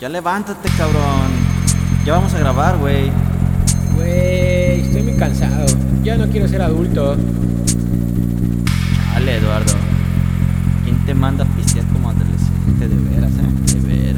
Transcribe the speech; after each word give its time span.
Ya 0.00 0.08
levántate, 0.08 0.68
cabrón. 0.78 1.28
Ya 2.04 2.12
vamos 2.14 2.32
a 2.32 2.38
grabar, 2.38 2.78
güey. 2.78 3.10
Güey, 3.96 4.80
estoy 4.82 5.02
muy 5.02 5.14
cansado. 5.14 5.66
Ya 6.04 6.16
no 6.16 6.28
quiero 6.28 6.46
ser 6.46 6.62
adulto. 6.62 7.16
Dale, 9.12 9.38
Eduardo. 9.38 9.72
¿Quién 10.84 11.04
te 11.04 11.14
manda 11.14 11.42
a 11.42 11.48
pistear 11.48 11.84
como 11.86 12.10
adolescente? 12.10 12.86
De 12.86 13.10
veras, 13.10 13.32
¿eh? 13.32 13.74
De 13.74 13.80
veras. 13.80 14.17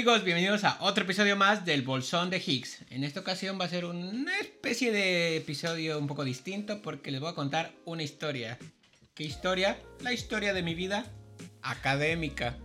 Amigos? 0.00 0.24
Bienvenidos 0.24 0.64
a 0.64 0.78
otro 0.80 1.04
episodio 1.04 1.36
más 1.36 1.66
del 1.66 1.82
Bolsón 1.82 2.30
de 2.30 2.38
Higgs. 2.38 2.86
En 2.88 3.04
esta 3.04 3.20
ocasión 3.20 3.60
va 3.60 3.66
a 3.66 3.68
ser 3.68 3.84
una 3.84 4.34
especie 4.38 4.92
de 4.92 5.36
episodio 5.36 5.98
un 5.98 6.06
poco 6.06 6.24
distinto 6.24 6.80
porque 6.80 7.10
les 7.10 7.20
voy 7.20 7.28
a 7.28 7.34
contar 7.34 7.72
una 7.84 8.02
historia. 8.02 8.56
¿Qué 9.12 9.24
historia? 9.24 9.78
La 10.00 10.14
historia 10.14 10.54
de 10.54 10.62
mi 10.62 10.74
vida 10.74 11.04
académica. 11.60 12.56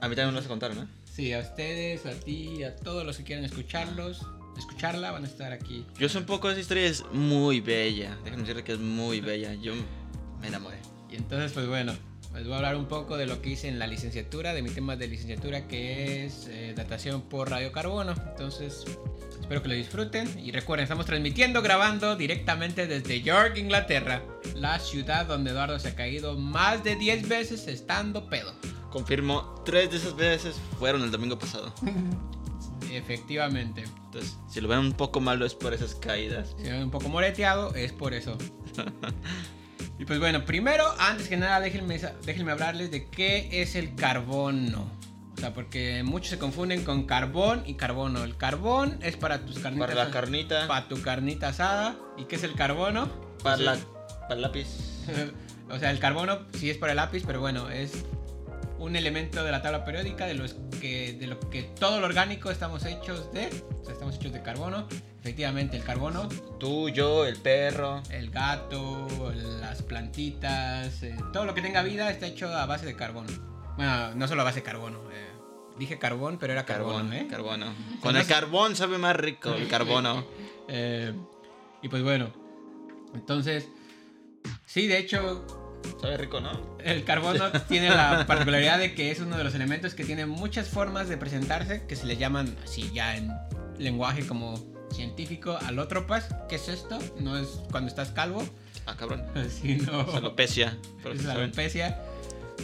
A 0.00 0.08
mí 0.08 0.14
también 0.14 0.28
me 0.28 0.32
lo 0.34 0.38
vas 0.38 0.46
a 0.46 0.48
contar, 0.48 0.76
¿no? 0.76 0.86
Sí, 1.12 1.32
a 1.32 1.40
ustedes, 1.40 2.06
a 2.06 2.12
ti, 2.12 2.62
a 2.62 2.76
todos 2.76 3.04
los 3.04 3.16
que 3.16 3.24
quieran 3.24 3.44
escucharlos, 3.44 4.24
escucharla, 4.56 5.10
van 5.10 5.24
a 5.24 5.26
estar 5.26 5.52
aquí. 5.52 5.84
Yo 5.98 6.08
sé 6.08 6.18
un 6.18 6.24
poco 6.24 6.46
de 6.46 6.52
esa 6.52 6.60
historia, 6.60 6.84
es 6.84 7.04
muy 7.12 7.58
bella. 7.62 8.16
Déjenme 8.22 8.42
decirle 8.42 8.62
que 8.62 8.74
es 8.74 8.78
muy 8.78 9.20
bella. 9.20 9.54
Yo 9.54 9.74
me 10.40 10.46
enamoré. 10.46 10.78
Y 11.10 11.16
entonces, 11.16 11.50
pues 11.50 11.66
bueno, 11.66 11.94
les 12.34 12.44
voy 12.44 12.54
a 12.54 12.56
hablar 12.56 12.76
un 12.76 12.86
poco 12.86 13.16
de 13.16 13.26
lo 13.26 13.40
que 13.40 13.50
hice 13.50 13.68
en 13.68 13.78
la 13.78 13.86
licenciatura, 13.86 14.52
de 14.52 14.62
mi 14.62 14.70
tema 14.70 14.96
de 14.96 15.06
licenciatura 15.06 15.68
que 15.68 16.24
es 16.24 16.48
eh, 16.48 16.74
datación 16.76 17.22
por 17.22 17.50
radiocarbono. 17.50 18.12
Entonces, 18.12 18.84
espero 19.40 19.62
que 19.62 19.68
lo 19.68 19.74
disfruten. 19.74 20.28
Y 20.42 20.50
recuerden, 20.50 20.84
estamos 20.84 21.06
transmitiendo, 21.06 21.62
grabando 21.62 22.16
directamente 22.16 22.86
desde 22.86 23.22
York, 23.22 23.56
Inglaterra, 23.56 24.22
la 24.56 24.78
ciudad 24.80 25.26
donde 25.26 25.50
Eduardo 25.50 25.78
se 25.78 25.88
ha 25.88 25.94
caído 25.94 26.36
más 26.36 26.82
de 26.82 26.96
10 26.96 27.28
veces 27.28 27.68
estando 27.68 28.28
pedo. 28.28 28.52
Confirmo, 28.90 29.62
tres 29.64 29.90
de 29.90 29.96
esas 29.96 30.16
veces 30.16 30.56
fueron 30.78 31.02
el 31.02 31.10
domingo 31.10 31.38
pasado. 31.38 31.72
Efectivamente. 32.92 33.84
Entonces, 34.06 34.36
si 34.48 34.60
lo 34.60 34.68
ven 34.68 34.78
un 34.80 34.92
poco 34.92 35.20
malo 35.20 35.46
es 35.46 35.54
por 35.54 35.72
esas 35.72 35.94
caídas. 35.94 36.54
Si 36.56 36.64
me 36.64 36.72
ven 36.72 36.82
un 36.84 36.90
poco 36.90 37.08
moreteado, 37.08 37.74
es 37.74 37.92
por 37.92 38.14
eso. 38.14 38.36
y 39.98 40.04
pues 40.04 40.18
bueno, 40.18 40.44
primero, 40.44 40.84
antes 40.98 41.28
que 41.28 41.36
nada, 41.36 41.60
déjenme, 41.60 42.00
déjenme 42.24 42.52
hablarles 42.52 42.90
de 42.90 43.06
qué 43.06 43.48
es 43.62 43.76
el 43.76 43.94
carbono. 43.94 44.90
O 45.36 45.40
sea, 45.40 45.52
porque 45.52 46.02
muchos 46.04 46.30
se 46.30 46.38
confunden 46.38 46.84
con 46.84 47.04
carbón 47.06 47.62
y 47.66 47.74
carbono. 47.74 48.24
El 48.24 48.36
carbón 48.36 48.98
es 49.02 49.16
para 49.16 49.44
tus 49.44 49.58
carnitas. 49.58 49.88
Para 49.88 50.04
la 50.04 50.10
carnita. 50.10 50.68
Para 50.68 50.88
tu 50.88 51.00
carnita 51.02 51.48
asada. 51.48 51.96
¿Y 52.16 52.24
qué 52.24 52.36
es 52.36 52.44
el 52.44 52.54
carbono? 52.54 53.08
Para, 53.42 53.56
la, 53.56 53.76
para 54.22 54.34
el 54.34 54.42
lápiz. 54.42 54.66
o 55.70 55.78
sea, 55.78 55.90
el 55.90 55.98
carbono 55.98 56.40
sí 56.54 56.70
es 56.70 56.78
para 56.78 56.92
el 56.92 56.96
lápiz, 56.96 57.24
pero 57.26 57.40
bueno, 57.40 57.68
es 57.70 58.04
un 58.78 58.96
elemento 58.96 59.44
de 59.44 59.50
la 59.50 59.62
tabla 59.62 59.84
periódica 59.84 60.26
de 60.26 60.34
los 60.34 60.56
que 60.80 61.14
de 61.14 61.26
lo 61.26 61.40
que 61.40 61.62
todo 61.62 62.00
lo 62.00 62.06
orgánico 62.06 62.50
estamos 62.50 62.84
hechos 62.84 63.32
de, 63.32 63.46
o 63.80 63.84
sea, 63.84 63.94
estamos 63.94 64.16
hechos 64.16 64.32
de 64.32 64.42
carbono. 64.42 64.88
Efectivamente, 65.24 65.78
el 65.78 65.82
carbono, 65.82 66.28
Tú, 66.60 66.90
yo, 66.90 67.24
el 67.24 67.36
perro. 67.36 68.02
el 68.10 68.28
gato, 68.30 69.08
las 69.58 69.80
plantitas, 69.80 71.02
eh, 71.02 71.16
todo 71.32 71.46
lo 71.46 71.54
que 71.54 71.62
tenga 71.62 71.82
vida 71.82 72.10
está 72.10 72.26
hecho 72.26 72.54
a 72.54 72.66
base 72.66 72.84
de 72.84 72.94
carbono. 72.94 73.30
Bueno, 73.78 74.14
no 74.16 74.28
solo 74.28 74.42
a 74.42 74.44
base 74.44 74.56
de 74.60 74.64
carbono. 74.64 74.98
eh, 75.12 75.30
dije 75.78 75.98
carbón, 75.98 76.36
pero 76.38 76.52
era 76.52 76.66
carbono, 76.66 76.98
Carbón, 76.98 77.12
¿eh? 77.14 77.26
carbono. 77.30 77.74
Con 78.02 78.18
el 78.18 78.26
carbón 78.26 78.76
sabe 78.76 78.98
más 78.98 79.16
rico 79.16 79.54
el 79.54 79.66
carbono. 79.66 80.26
Eh, 80.68 81.12
y 81.82 81.88
pues 81.88 82.02
bueno, 82.02 82.30
entonces, 83.14 83.68
sí, 84.64 84.86
de 84.86 84.96
hecho, 84.98 85.46
Sabe 86.00 86.16
rico, 86.16 86.40
¿no? 86.40 86.78
El 86.82 87.04
carbono 87.04 87.50
tiene 87.68 87.90
la 87.90 88.26
particularidad 88.26 88.78
de 88.78 88.94
que 88.94 89.10
es 89.10 89.20
uno 89.20 89.36
de 89.36 89.44
los 89.44 89.54
elementos 89.54 89.94
que 89.94 90.04
tiene 90.06 90.24
muchas 90.24 90.68
formas 90.70 91.08
de 91.08 91.18
presentarse, 91.18 91.86
que 91.86 91.96
se 91.96 92.06
le 92.06 92.16
llaman 92.16 92.56
así 92.64 92.90
ya 92.94 93.16
en 93.16 93.30
lenguaje 93.78 94.26
como 94.26 94.73
científico 94.94 95.58
alótropas. 95.66 96.28
¿Qué 96.48 96.56
es 96.56 96.68
esto? 96.68 96.98
No 97.20 97.36
es 97.36 97.48
cuando 97.70 97.88
estás 97.88 98.10
calvo, 98.10 98.44
Ah, 98.86 98.96
cabrón. 98.96 99.24
sino 99.50 100.00
Alopecia. 100.14 100.78
es 101.12 101.26
alopecia. 101.26 102.00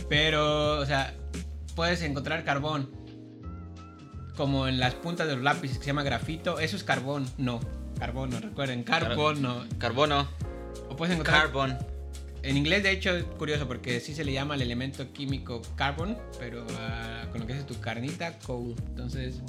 Pero, 0.09 0.79
o 0.79 0.87
sea, 0.87 1.15
puedes 1.75 2.03
encontrar 2.03 2.45
carbón 2.45 2.91
como 4.37 4.69
en 4.69 4.79
las 4.79 4.95
puntas 4.95 5.27
de 5.29 5.35
los 5.35 5.43
lápices 5.45 5.79
que 5.79 5.85
se 5.85 5.89
llama 5.91 6.03
grafito. 6.03 6.59
Eso 6.61 6.77
es 6.77 6.85
carbón, 6.85 7.27
no. 7.39 7.61
Carbono, 7.99 8.41
recuerden, 8.41 8.83
carbono. 8.85 9.65
Carbono. 9.79 10.29
O 10.89 10.97
puedes 10.97 11.15
encontrar 11.15 11.43
Carbon. 11.43 11.77
En 12.43 12.57
inglés, 12.57 12.83
de 12.83 12.91
hecho, 12.93 13.15
es 13.15 13.25
curioso 13.25 13.69
porque 13.69 14.01
sí 14.01 14.15
se 14.15 14.25
le 14.25 14.33
llama 14.33 14.55
al 14.55 14.63
elemento 14.63 15.13
químico 15.13 15.61
carbon, 15.77 16.17
pero 16.39 16.67
ah, 16.79 17.27
con 17.31 17.43
lo 17.43 17.47
que 17.47 17.53
es 17.53 17.67
tu 17.67 17.79
carnita, 17.81 18.39
coal. 18.39 18.75
Entonces, 18.89 19.43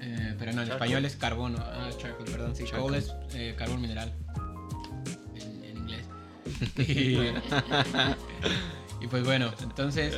eh, 0.00 0.34
pero 0.38 0.52
no, 0.52 0.62
en 0.62 0.68
Charcoal. 0.68 0.88
español 0.90 1.04
es 1.04 1.16
carbono. 1.16 1.58
Ah, 1.60 1.90
charcoal, 1.98 2.30
perdón, 2.30 2.56
sí, 2.56 2.64
Charcoal. 2.64 2.82
coal 2.82 2.94
es 2.96 3.14
eh, 3.34 3.54
carbón 3.56 3.80
mineral. 3.80 4.12
En, 5.34 5.64
en 5.64 5.76
inglés. 5.76 6.06
Y, 9.00 9.04
y 9.04 9.06
pues 9.08 9.24
bueno, 9.24 9.52
entonces 9.62 10.14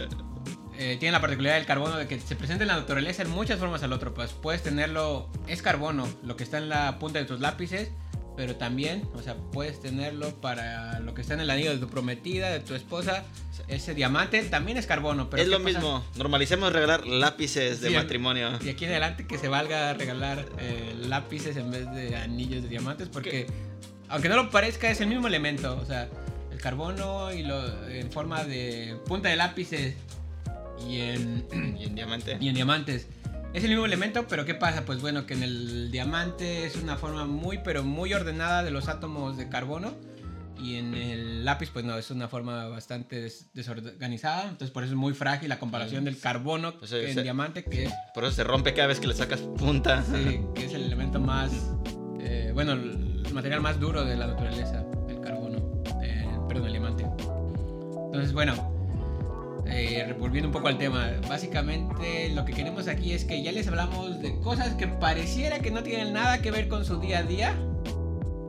eh, 0.79 0.97
tiene 0.99 1.13
la 1.13 1.21
particularidad 1.21 1.57
del 1.59 1.67
carbono 1.67 1.97
de 1.97 2.07
que 2.09 2.19
se 2.21 2.35
presenta 2.37 2.65
en 2.65 2.69
la 2.69 2.77
naturaleza 2.77 3.23
en 3.23 3.31
muchas 3.31 3.59
formas 3.59 3.83
alótropas. 3.83 4.33
Puedes 4.33 4.63
tenerlo, 4.63 5.31
es 5.47 5.63
carbono, 5.63 6.09
lo 6.23 6.37
que 6.37 6.45
está 6.45 6.59
en 6.59 6.69
la 6.69 6.99
punta 6.99 7.19
de 7.19 7.25
tus 7.27 7.41
lápices, 7.41 7.91
pero 8.37 8.57
también, 8.57 9.07
o 9.15 9.23
sea, 9.23 9.35
puedes 9.53 9.81
tenerlo 9.81 10.31
para 10.41 11.01
lo 11.01 11.15
que 11.15 11.21
está 11.21 11.35
en 11.35 11.41
el 11.41 11.51
anillo 11.51 11.71
de 11.73 11.79
tu 11.79 11.89
prometida, 11.89 12.51
de 12.51 12.61
tu 12.61 12.75
esposa. 12.75 13.25
Ese 13.69 13.95
diamante 13.95 14.43
también 14.45 14.79
es 14.79 14.87
carbono, 14.87 15.29
pero 15.31 15.43
es 15.43 15.49
¿qué 15.49 15.53
lo 15.59 15.63
pasa? 15.63 15.79
mismo. 15.79 16.05
Normalicemos 16.17 16.73
regalar 16.73 17.07
lápices 17.07 17.81
de 17.81 17.89
Sí, 17.91 17.95
matrimonio. 17.95 18.59
Y 18.65 18.71
aquí 18.71 18.85
en 18.85 18.91
adelante 18.93 19.27
que 19.27 19.39
se 19.39 19.49
valga 19.49 19.93
regalar 19.95 20.47
eh, 20.59 20.95
lápices 21.09 21.57
en 21.57 21.71
vez 21.71 21.91
de 21.93 22.17
anillos 22.17 22.63
de 22.63 22.69
diamantes, 22.69 23.09
porque 23.09 23.47
aunque 24.09 24.29
no 24.29 24.37
lo 24.37 24.51
parezca, 24.51 24.91
es 24.91 25.01
el 25.01 25.09
mismo 25.09 25.27
elemento. 25.29 25.79
O 25.81 25.85
sea, 25.85 26.09
el 26.51 26.59
carbono 26.59 27.33
y 27.33 27.43
lo 27.43 27.89
en 27.89 28.11
forma 28.11 28.45
de 28.45 28.97
punta 29.07 29.29
de 29.29 29.37
lápices 29.37 29.95
y 30.89 31.01
en, 31.01 31.45
Y 31.79 31.85
en 31.85 31.95
diamante. 31.95 32.37
y 32.41 32.49
en 32.49 32.55
diamantes. 32.55 33.07
Es 33.55 33.63
el 33.65 33.71
mismo 33.71 33.85
elemento, 33.85 34.27
pero 34.29 34.45
¿qué 34.47 34.55
pasa? 34.55 34.85
Pues 34.87 35.01
bueno, 35.03 35.27
que 35.27 35.35
en 35.35 35.43
el 35.43 35.91
diamante 35.91 36.65
es 36.65 36.77
una 36.77 36.97
forma 36.97 37.27
muy, 37.27 37.59
pero 37.63 37.83
muy 37.85 38.15
ordenada 38.15 38.63
de 38.63 38.71
los 38.71 38.89
átomos 38.89 39.37
de 39.37 39.49
carbono. 39.49 39.93
Y 40.59 40.77
en 40.77 40.95
el 40.95 41.45
lápiz, 41.45 41.71
pues 41.73 41.85
no, 41.85 41.99
es 41.99 42.11
una 42.13 42.29
forma 42.29 42.69
bastante 42.69 43.21
des- 43.21 43.51
desorganizada. 43.53 44.45
Entonces, 44.45 44.71
por 44.71 44.85
eso 44.85 44.93
es 44.93 44.97
muy 44.99 45.13
frágil 45.13 45.49
la 45.49 45.59
comparación 45.59 46.05
del 46.05 46.19
carbono 46.19 46.69
eh, 46.71 47.07
en 47.09 47.15
se- 47.15 47.23
diamante, 47.23 47.65
que 47.65 47.85
es 47.87 47.93
Por 48.15 48.25
eso 48.25 48.33
se 48.37 48.45
rompe 48.45 48.73
cada 48.73 48.87
vez 48.89 49.01
que 49.01 49.09
le 49.09 49.15
sacas 49.15 49.41
punta. 49.41 50.03
Sí, 50.05 50.41
que 50.55 50.67
es 50.67 50.73
el 50.75 50.85
elemento 50.85 51.19
más, 51.21 51.51
eh, 52.21 52.53
bueno, 52.55 52.73
el 52.73 53.27
material 53.33 53.61
más 53.61 53.81
duro 53.81 54.05
de 54.05 54.17
la 54.17 54.29
naturaleza, 54.29 54.85
el 55.09 55.21
carbono, 55.21 55.83
eh, 56.03 56.27
perdón, 56.49 56.67
el 56.67 56.73
diamante. 56.73 57.05
Entonces, 58.07 58.33
bueno, 58.33 58.72
eh, 59.67 60.15
volviendo 60.19 60.49
un 60.49 60.53
poco 60.53 60.69
al 60.69 60.79
tema, 60.79 61.13
básicamente 61.29 62.31
lo 62.35 62.45
que 62.45 62.53
queremos 62.53 62.89
aquí 62.89 63.13
es 63.13 63.25
que 63.25 63.43
ya 63.43 63.53
les 63.53 63.69
hablamos 63.69 64.21
de 64.21 64.39
cosas 64.41 64.75
que 64.75 64.89
pareciera 64.89 65.61
que 65.61 65.71
no 65.71 65.83
tienen 65.83 66.13
nada 66.13 66.43
que 66.43 66.51
ver 66.51 66.69
con 66.69 66.85
su 66.85 66.99
día 66.99 67.19
a 67.19 67.23
día, 67.23 67.55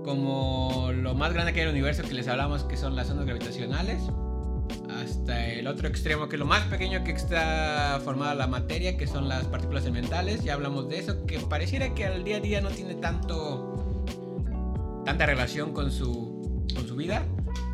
como 0.04 0.92
lo 0.94 1.14
más 1.14 1.34
grande 1.34 1.54
que 1.54 1.60
hay 1.60 1.64
en 1.64 1.70
el 1.70 1.76
universo 1.76 2.04
que 2.04 2.14
les 2.14 2.28
hablamos 2.28 2.64
que 2.64 2.78
son 2.78 2.96
las 2.96 3.10
ondas 3.10 3.26
gravitacionales, 3.26 4.02
hasta 4.90 5.48
el 5.48 5.68
otro 5.68 5.88
extremo 5.88 6.28
que 6.28 6.36
es 6.36 6.40
lo 6.40 6.46
más 6.46 6.64
pequeño 6.64 7.04
que 7.04 7.12
está 7.12 8.02
formada 8.04 8.34
la 8.34 8.48
materia, 8.48 8.98
que 8.98 9.08
son 9.08 9.30
las 9.30 9.46
partículas 9.46 9.84
elementales, 9.84 10.44
ya 10.44 10.54
hablamos 10.54 10.90
de 10.90 11.00
eso, 11.00 11.26
que 11.26 11.40
pareciera 11.40 11.94
que 11.94 12.06
al 12.06 12.24
día 12.24 12.38
a 12.38 12.40
día 12.40 12.62
no 12.62 12.70
tiene 12.70 12.96
tanto 12.96 14.04
tanta 15.06 15.26
relación 15.26 15.74
con 15.74 15.92
su 15.92 16.66
con 16.74 16.88
su 16.88 16.96
vida, 16.96 17.24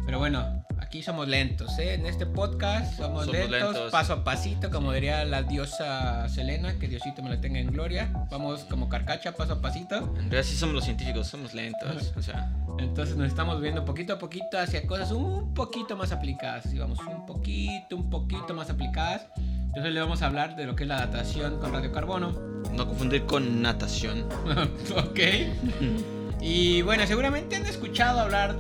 pero 0.06 0.20
bueno, 0.20 0.59
aquí 0.90 1.04
somos 1.04 1.28
lentos, 1.28 1.78
¿eh? 1.78 1.94
En 1.94 2.08
este 2.08 2.26
podcast 2.26 2.98
somos, 2.98 3.26
Somos 3.28 3.28
lentos, 3.28 3.74
lentos. 3.76 3.92
paso 3.92 4.14
a 4.14 4.24
pasito, 4.24 4.72
como 4.72 4.92
diría 4.92 5.24
la 5.24 5.44
diosa 5.44 6.28
Selena, 6.30 6.80
que 6.80 6.88
Diosito 6.88 7.22
me 7.22 7.30
la 7.30 7.40
tenga 7.40 7.60
en 7.60 7.68
gloria. 7.72 8.12
Vamos 8.32 8.62
como 8.62 8.90
carcacha, 8.90 9.34
paso 9.34 9.54
a 9.54 9.62
pasito. 9.62 9.98
En 9.98 10.16
realidad 10.32 10.42
sí 10.42 10.56
somos 10.56 10.74
los 10.74 10.84
científicos, 10.84 11.28
somos 11.28 11.54
lentos. 11.54 12.12
O 12.18 12.24
sea, 12.24 12.52
Entonces 12.80 13.16
nos 13.16 13.28
estamos 13.28 13.62
viendo 13.62 13.86
poquito 13.86 14.14
a 14.14 14.18
poquito 14.18 14.58
hacia 14.58 14.88
cosas 14.88 15.12
un 15.12 15.54
poquito 15.54 15.96
más 15.96 16.12
aplicadas. 16.12 16.74
Y 16.74 16.80
vamos 16.80 16.98
un 17.00 17.24
poquito, 17.28 17.96
un 17.96 18.10
poquito 18.10 18.56
más 18.56 18.72
aplicadas. 18.72 19.28
Entonces 19.38 19.94
le 19.94 20.00
vamos 20.00 20.24
a 20.24 20.26
hablar 20.26 20.56
de 20.56 20.66
lo 20.66 20.76
que 20.76 20.86
es 20.86 20.90
la 20.90 21.02
datación 21.02 21.60
con 21.60 21.72
radiocarbono. 21.72 22.32
no 22.74 22.88
confundir 22.88 23.28
con 23.28 23.62
natación. 23.62 24.26
ok. 24.98 25.20
Y 26.42 26.84
bueno, 26.84 27.06
seguramente 27.06 27.58
han 27.58 27.66
escuchado 27.66 28.22
hablar, 28.22 28.56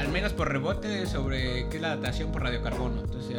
al 0.00 0.08
menos 0.08 0.32
por 0.32 0.50
rebote, 0.50 1.06
sobre 1.06 1.68
qué 1.68 1.76
es 1.76 1.82
la 1.82 1.96
datación 1.96 2.32
por 2.32 2.42
radiocarbono. 2.42 3.02
Entonces 3.02 3.36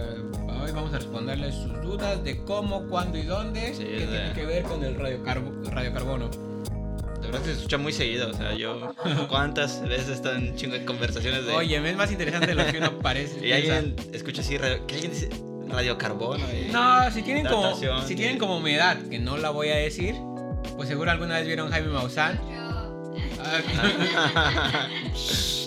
hoy 0.47 0.71
vamos 0.71 0.93
a 0.93 0.97
responderles 0.99 1.55
sus 1.55 1.81
dudas 1.81 2.23
de 2.23 2.37
cómo, 2.43 2.83
cuándo 2.87 3.17
y 3.17 3.23
dónde. 3.23 3.73
Sí, 3.73 3.83
qué 3.83 4.05
de- 4.05 4.07
tiene 4.07 4.33
que 4.33 4.45
ver 4.45 4.63
con 4.63 4.83
el 4.83 4.95
radiocarbo- 4.97 5.63
radiocarbono. 5.71 6.29
De 6.29 7.27
verdad 7.27 7.41
se 7.43 7.51
escucha 7.53 7.77
muy 7.77 7.93
seguido. 7.93 8.29
O 8.31 8.33
sea, 8.33 8.53
yo. 8.53 8.93
¿Cuántas 9.29 9.81
veces 9.87 10.09
están 10.09 10.55
chingo 10.55 10.73
de 10.75 10.85
conversaciones 10.85 11.45
de. 11.45 11.53
Oye, 11.53 11.89
es 11.89 11.97
más 11.97 12.11
interesante 12.11 12.47
de 12.47 12.55
lo 12.55 12.65
que 12.71 12.77
uno 12.77 12.97
parece. 12.99 13.45
Y 13.45 13.51
alguien 13.51 13.95
escucha 14.13 14.41
así, 14.41 14.57
radio, 14.57 14.85
que 14.87 14.95
alguien 14.95 15.11
dice 15.11 15.29
radiocarbono. 15.67 16.43
Y 16.53 16.71
No, 16.71 17.09
si 17.11 17.21
tienen 17.23 17.45
como 17.47 17.75
si 17.75 18.13
y- 18.13 18.15
tienen 18.15 18.37
como 18.37 18.59
mi 18.59 18.71
edad, 18.73 18.97
que 19.09 19.19
no 19.19 19.37
la 19.37 19.49
voy 19.51 19.69
a 19.69 19.75
decir, 19.75 20.15
pues 20.75 20.89
seguro 20.89 21.09
alguna 21.11 21.35
vez 21.37 21.45
vieron 21.47 21.69
Jaime 21.71 21.89
Maussan. 21.89 22.39
Ah, 23.43 23.59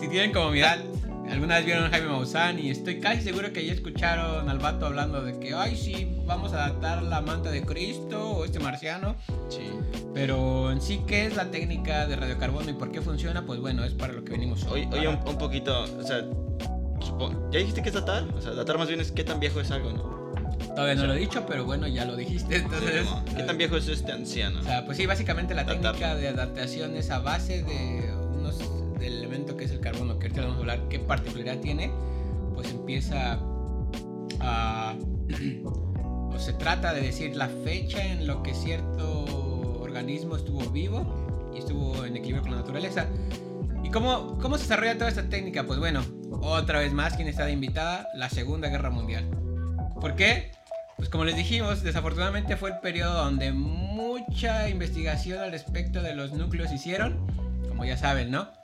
si, 0.00 0.08
tienen 0.08 0.32
como 0.32 0.50
mi 0.50 0.60
edad, 0.60 0.78
alguna 1.30 1.56
vez 1.56 1.64
vieron 1.66 1.90
Jaime 1.90 2.08
Maussan 2.08 2.58
y 2.58 2.70
estoy 2.70 2.98
casi 3.00 3.22
seguro 3.22 3.52
que 3.52 3.64
ya 3.64 3.72
escucharon 3.72 4.48
al 4.48 4.58
vato 4.58 4.86
hablando 4.86 5.22
de 5.22 5.38
que, 5.38 5.54
ay, 5.54 5.76
sí, 5.76 6.08
vamos 6.26 6.52
a 6.52 6.64
adaptar 6.64 7.02
la 7.02 7.20
manta 7.20 7.50
de 7.50 7.62
Cristo 7.62 8.30
o 8.30 8.44
este 8.44 8.58
marciano. 8.58 9.16
Sí. 9.48 9.70
Pero 10.12 10.72
en 10.72 10.80
sí, 10.80 11.02
¿qué 11.06 11.26
es 11.26 11.36
la 11.36 11.50
técnica 11.50 12.06
de 12.06 12.16
radiocarbono 12.16 12.68
y 12.70 12.74
por 12.74 12.90
qué 12.90 13.00
funciona? 13.00 13.46
Pues 13.46 13.60
bueno, 13.60 13.84
es 13.84 13.92
para 13.94 14.12
lo 14.12 14.24
que 14.24 14.32
venimos 14.32 14.64
hoy. 14.64 14.88
Oye, 14.92 15.06
un, 15.08 15.18
un 15.26 15.38
poquito, 15.38 15.82
o 15.82 16.02
sea, 16.02 16.24
supo- 17.00 17.48
¿ya 17.52 17.58
dijiste 17.60 17.82
que 17.82 17.88
es 17.90 17.94
datar? 17.94 18.24
O 18.36 18.40
sea, 18.40 18.52
datar 18.52 18.76
más 18.78 18.88
bien 18.88 19.00
es 19.00 19.12
qué 19.12 19.22
tan 19.24 19.38
viejo 19.40 19.60
es 19.60 19.70
algo, 19.70 19.92
¿no? 19.92 20.20
Todavía 20.74 20.94
no 20.94 21.06
lo 21.06 21.14
he 21.14 21.18
dicho, 21.18 21.44
pero 21.46 21.64
bueno, 21.64 21.86
ya 21.88 22.04
lo 22.04 22.16
dijiste. 22.16 22.56
Entonces, 22.56 23.06
¿Qué 23.36 23.42
tan 23.42 23.56
viejo 23.58 23.76
es 23.76 23.88
este 23.88 24.12
anciano? 24.12 24.60
O 24.60 24.62
sea, 24.62 24.84
pues 24.84 24.96
sí, 24.98 25.06
básicamente 25.06 25.54
la 25.54 25.64
técnica 25.66 26.14
de 26.14 26.28
adaptación 26.28 26.96
es 26.96 27.10
a 27.10 27.18
base 27.18 27.62
de 27.64 28.12
del 29.00 29.18
elemento 29.18 29.56
que 29.56 29.64
es 29.64 29.72
el 29.72 29.80
carbono, 29.80 30.18
que 30.18 30.26
ahorita 30.26 30.42
vamos 30.42 30.56
a 30.56 30.60
hablar 30.60 30.88
qué 30.88 30.98
particularidad 31.00 31.58
tiene, 31.58 31.90
pues 32.54 32.70
empieza 32.70 33.40
a 34.40 34.94
o 35.64 36.38
se 36.38 36.52
trata 36.52 36.92
de 36.92 37.00
decir 37.00 37.34
la 37.36 37.48
fecha 37.48 38.04
en 38.04 38.26
lo 38.26 38.42
que 38.42 38.54
cierto 38.54 39.24
organismo 39.80 40.36
estuvo 40.36 40.60
vivo 40.70 41.50
y 41.54 41.58
estuvo 41.58 42.04
en 42.04 42.16
equilibrio 42.16 42.42
con 42.42 42.52
la 42.52 42.58
naturaleza. 42.58 43.06
¿Y 43.82 43.90
cómo, 43.90 44.38
cómo 44.38 44.56
se 44.56 44.64
desarrolla 44.64 44.94
toda 44.94 45.08
esta 45.08 45.28
técnica? 45.28 45.64
Pues 45.66 45.78
bueno, 45.78 46.02
otra 46.30 46.78
vez 46.78 46.92
más, 46.92 47.14
quien 47.14 47.28
está 47.28 47.46
de 47.46 47.52
invitada? 47.52 48.08
La 48.14 48.28
Segunda 48.28 48.68
Guerra 48.68 48.90
Mundial. 48.90 49.28
¿Por 50.00 50.14
qué? 50.14 50.52
Pues 50.96 51.08
como 51.08 51.24
les 51.24 51.36
dijimos, 51.36 51.82
desafortunadamente 51.82 52.56
fue 52.56 52.70
el 52.70 52.78
periodo 52.78 53.14
donde 53.14 53.52
mucha 53.52 54.68
investigación 54.68 55.40
al 55.40 55.50
respecto 55.50 56.02
de 56.02 56.14
los 56.14 56.32
núcleos 56.32 56.72
hicieron. 56.72 57.26
Como 57.68 57.84
ya 57.84 57.96
saben, 57.96 58.30
¿no? 58.30 58.59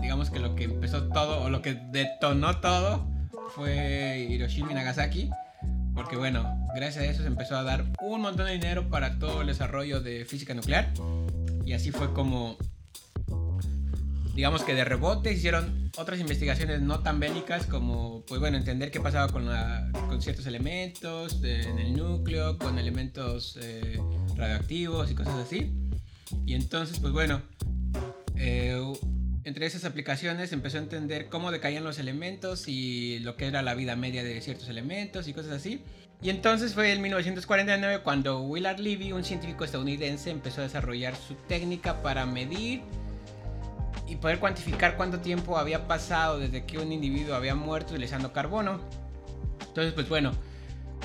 Digamos 0.00 0.30
que 0.30 0.38
lo 0.38 0.54
que 0.54 0.64
empezó 0.64 1.08
todo 1.08 1.42
o 1.42 1.50
lo 1.50 1.62
que 1.62 1.74
detonó 1.90 2.60
todo 2.60 3.06
fue 3.54 4.26
Hiroshima 4.30 4.72
y 4.72 4.74
Nagasaki. 4.74 5.30
Porque 5.94 6.16
bueno, 6.16 6.66
gracias 6.74 7.04
a 7.04 7.06
eso 7.06 7.22
se 7.22 7.28
empezó 7.28 7.56
a 7.56 7.62
dar 7.62 7.84
un 8.02 8.20
montón 8.20 8.46
de 8.46 8.52
dinero 8.52 8.88
para 8.90 9.18
todo 9.18 9.40
el 9.40 9.46
desarrollo 9.46 10.00
de 10.00 10.24
física 10.26 10.52
nuclear. 10.54 10.92
Y 11.64 11.72
así 11.72 11.90
fue 11.90 12.12
como, 12.12 12.56
digamos 14.34 14.62
que 14.62 14.74
de 14.74 14.84
rebote 14.84 15.32
hicieron 15.32 15.90
otras 15.96 16.20
investigaciones 16.20 16.82
no 16.82 17.00
tan 17.00 17.18
bélicas 17.18 17.64
como, 17.66 18.22
pues 18.26 18.38
bueno, 18.40 18.58
entender 18.58 18.90
qué 18.90 19.00
pasaba 19.00 19.32
con, 19.32 19.46
la- 19.46 19.90
con 20.08 20.20
ciertos 20.20 20.46
elementos 20.46 21.42
en 21.42 21.78
el 21.78 21.96
núcleo, 21.96 22.58
con 22.58 22.78
elementos 22.78 23.58
eh, 23.62 23.98
radioactivos 24.36 25.10
y 25.10 25.14
cosas 25.14 25.34
así. 25.36 25.72
Y 26.44 26.54
entonces, 26.54 26.98
pues 27.00 27.12
bueno, 27.14 27.40
eh, 28.36 28.78
entre 29.46 29.64
esas 29.64 29.84
aplicaciones 29.84 30.52
empezó 30.52 30.78
a 30.78 30.80
entender 30.80 31.28
cómo 31.28 31.52
decaían 31.52 31.84
los 31.84 32.00
elementos 32.00 32.66
y 32.66 33.20
lo 33.20 33.36
que 33.36 33.46
era 33.46 33.62
la 33.62 33.74
vida 33.74 33.94
media 33.94 34.24
de 34.24 34.40
ciertos 34.40 34.68
elementos 34.68 35.28
y 35.28 35.32
cosas 35.32 35.52
así. 35.52 35.84
Y 36.20 36.30
entonces 36.30 36.74
fue 36.74 36.92
en 36.92 37.00
1949 37.00 38.02
cuando 38.02 38.42
Willard 38.42 38.80
Levy, 38.80 39.12
un 39.12 39.22
científico 39.22 39.62
estadounidense, 39.62 40.30
empezó 40.30 40.62
a 40.62 40.64
desarrollar 40.64 41.14
su 41.14 41.36
técnica 41.46 42.02
para 42.02 42.26
medir 42.26 42.82
y 44.08 44.16
poder 44.16 44.40
cuantificar 44.40 44.96
cuánto 44.96 45.20
tiempo 45.20 45.56
había 45.56 45.86
pasado 45.86 46.40
desde 46.40 46.64
que 46.64 46.78
un 46.78 46.90
individuo 46.90 47.36
había 47.36 47.54
muerto 47.54 47.92
utilizando 47.92 48.32
carbono. 48.32 48.80
Entonces, 49.60 49.92
pues 49.92 50.08
bueno, 50.08 50.32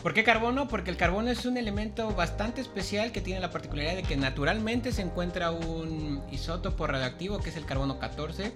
¿por 0.02 0.14
qué 0.14 0.24
carbono? 0.24 0.68
Porque 0.68 0.92
el 0.92 0.98
carbono 0.98 1.30
es 1.30 1.46
un 1.46 1.58
elemento 1.58 2.14
bastante 2.14 2.62
especial 2.62 3.12
que 3.12 3.22
tiene 3.22 3.40
la 3.40 3.52
particularidad 3.52 3.96
de 3.96 4.04
que 4.04 4.18
naturalmente 4.18 4.92
se 4.92 5.02
encuentra 5.02 5.52
un 5.52 6.24
isótopo 6.32 6.88
radioactivo 6.88 7.40
que 7.40 7.50
es 7.50 7.58
el 7.58 7.66
carbono 7.66 8.00
14. 8.00 8.52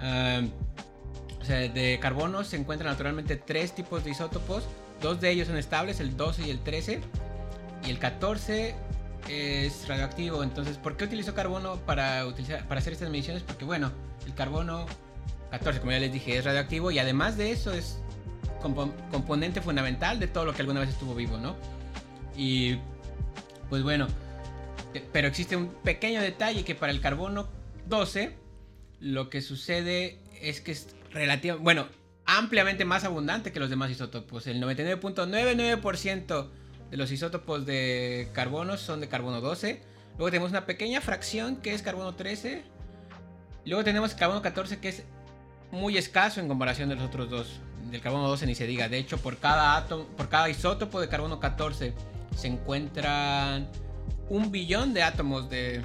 Ah, 0.00 0.42
o 1.40 1.44
sea, 1.44 1.58
de 1.58 1.98
carbono 2.00 2.42
se 2.42 2.56
encuentran 2.56 2.90
naturalmente 2.90 3.36
tres 3.36 3.74
tipos 3.74 4.02
de 4.02 4.12
isótopos. 4.12 4.64
Dos 5.02 5.20
de 5.20 5.30
ellos 5.30 5.48
son 5.48 5.58
estables, 5.58 6.00
el 6.00 6.16
12 6.16 6.46
y 6.46 6.50
el 6.50 6.60
13. 6.60 7.00
Y 7.86 7.90
el 7.90 7.98
14 7.98 8.74
es 9.28 9.86
radioactivo. 9.86 10.42
Entonces, 10.42 10.78
¿por 10.78 10.96
qué 10.96 11.04
utilizó 11.04 11.34
carbono 11.34 11.76
para, 11.80 12.24
para 12.66 12.80
hacer 12.80 12.94
estas 12.94 13.10
mediciones? 13.10 13.42
Porque, 13.42 13.66
bueno, 13.66 13.92
el 14.24 14.32
carbono 14.32 14.86
14, 15.50 15.80
como 15.80 15.92
ya 15.92 15.98
les 15.98 16.12
dije, 16.12 16.38
es 16.38 16.44
radioactivo. 16.46 16.90
Y 16.90 16.98
además 16.98 17.36
de 17.36 17.50
eso, 17.50 17.72
es 17.72 17.98
compo- 18.64 18.92
componente 19.10 19.60
fundamental 19.60 20.18
de 20.18 20.26
todo 20.26 20.44
lo 20.46 20.54
que 20.54 20.62
alguna 20.62 20.80
vez 20.80 20.88
estuvo 20.88 21.14
vivo, 21.14 21.36
¿no? 21.38 21.54
Y, 22.36 22.78
pues 23.68 23.82
bueno, 23.82 24.08
pero 25.12 25.28
existe 25.28 25.56
un 25.56 25.68
pequeño 25.68 26.20
detalle 26.20 26.64
que 26.64 26.74
para 26.74 26.90
el 26.92 27.00
carbono 27.00 27.48
12, 27.88 28.36
lo 29.00 29.28
que 29.28 29.42
sucede 29.42 30.18
es 30.40 30.60
que 30.60 30.72
es 30.72 30.88
relativo, 31.12 31.58
bueno, 31.58 31.86
ampliamente 32.26 32.84
más 32.84 33.04
abundante 33.04 33.52
que 33.52 33.60
los 33.60 33.70
demás 33.70 33.90
isótopos. 33.90 34.46
El 34.46 34.60
99.99% 34.62 36.48
de 36.90 36.96
los 36.96 37.10
isótopos 37.12 37.66
de 37.66 38.28
carbono 38.32 38.76
son 38.76 39.00
de 39.00 39.08
carbono 39.08 39.40
12. 39.40 39.82
Luego 40.16 40.30
tenemos 40.30 40.50
una 40.50 40.64
pequeña 40.64 41.00
fracción 41.00 41.56
que 41.56 41.74
es 41.74 41.82
carbono 41.82 42.14
13. 42.14 42.62
Luego 43.66 43.84
tenemos 43.84 44.14
carbono 44.14 44.42
14 44.42 44.78
que 44.80 44.88
es 44.88 45.04
muy 45.70 45.96
escaso 45.98 46.40
en 46.40 46.48
comparación 46.48 46.88
de 46.88 46.94
los 46.96 47.04
otros 47.04 47.30
dos. 47.30 47.60
Del 47.94 48.02
carbono 48.02 48.26
12 48.26 48.46
ni 48.46 48.56
se 48.56 48.66
diga. 48.66 48.88
De 48.88 48.98
hecho, 48.98 49.18
por 49.18 49.36
cada 49.36 49.76
átomo, 49.76 50.04
por 50.16 50.28
cada 50.28 50.48
isótopo 50.48 51.00
de 51.00 51.08
carbono 51.08 51.38
14 51.38 51.94
se 52.36 52.48
encuentran 52.48 53.68
un 54.28 54.50
billón 54.50 54.92
de 54.92 55.04
átomos 55.04 55.48
de, 55.48 55.80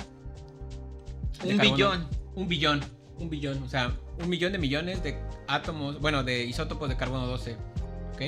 de 1.43 1.51
Un 1.51 1.57
carbono. 1.57 1.75
billón. 1.75 2.07
Un 2.33 2.47
billón. 2.47 2.81
Un 3.19 3.29
billón. 3.29 3.61
O 3.61 3.69
sea, 3.69 3.93
un 4.19 4.27
millón 4.27 4.53
de 4.53 4.57
millones 4.57 5.03
de 5.03 5.19
átomos. 5.47 5.99
Bueno, 6.01 6.23
de 6.23 6.45
isótopos 6.45 6.89
de 6.89 6.97
carbono 6.97 7.27
12. 7.27 7.55
¿Ok? 8.15 8.21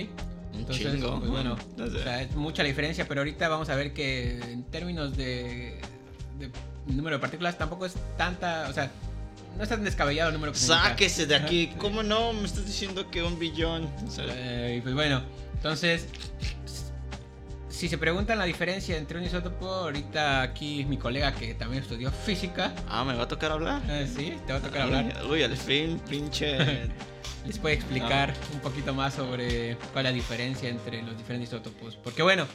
Entonces, 0.54 0.94
chingo. 0.94 1.18
pues 1.18 1.32
bueno, 1.32 1.56
No 1.78 1.88
sé. 1.90 1.98
o 1.98 2.04
sea, 2.04 2.22
es 2.22 2.36
mucha 2.36 2.62
la 2.62 2.70
diferencia, 2.70 3.08
pero 3.08 3.22
ahorita 3.22 3.50
vamos 3.50 3.70
a 3.70 3.76
ver 3.76 3.94
que 3.96 4.38
en 4.42 4.64
términos 4.66 5.18
de, 5.18 5.82
de 6.38 6.52
número 6.86 7.16
de 7.16 7.20
partículas 7.20 7.58
tampoco 7.58 7.88
es 7.88 7.96
tanta, 8.16 8.68
o 8.70 8.74
sea, 8.74 8.92
no 9.58 9.64
es 9.64 9.70
tan 9.70 9.84
descabellado 9.84 10.30
el 10.30 10.34
número 10.36 10.52
que. 10.54 10.60
Sáquese 10.60 11.26
de 11.26 11.36
aquí. 11.36 11.74
¿Cómo 11.78 12.04
no? 12.04 12.34
Me 12.34 12.46
estás 12.46 12.66
diciendo 12.66 13.10
que 13.12 13.24
un 13.24 13.38
billón. 13.40 13.90
O 14.08 14.12
sea, 14.12 14.26
Eh, 14.30 14.80
pues 14.84 14.96
bueno, 14.96 15.22
entonces, 15.54 16.08
si 17.70 17.88
se 17.88 17.98
preguntan 17.98 18.38
la 18.38 18.46
diferencia 18.46 18.98
entre 18.98 19.18
un 19.18 19.24
isótopo, 19.26 19.66
ahorita 19.68 20.42
aquí 20.42 20.86
mi 20.86 20.98
colega 20.98 21.34
que 21.34 21.54
también 21.56 21.82
estudió 21.84 22.12
física, 22.12 22.74
ah, 22.88 23.04
me 23.04 23.14
va 23.16 23.24
a 23.24 23.28
tocar 23.28 23.52
hablar. 23.52 23.82
eh, 23.90 24.08
sí, 24.14 24.36
te 24.46 24.54
va 24.54 24.60
a 24.60 24.62
tocar 24.62 24.82
hablar. 24.84 25.06
Uy, 25.26 25.32
uy, 25.32 25.44
al 25.44 25.58
fin, 25.58 26.00
pinche. 26.10 26.58
les 27.46 27.58
puede 27.58 27.74
explicar 27.76 28.34
un 28.54 28.60
poquito 28.60 28.94
más 28.94 29.16
sobre 29.16 29.76
cuál 29.94 30.06
es 30.06 30.12
la 30.12 30.16
diferencia 30.16 30.70
entre 30.70 31.02
los 31.02 31.18
diferentes 31.18 31.50
isótopos. 31.50 31.96
Porque 31.96 32.22
bueno, 32.22 32.46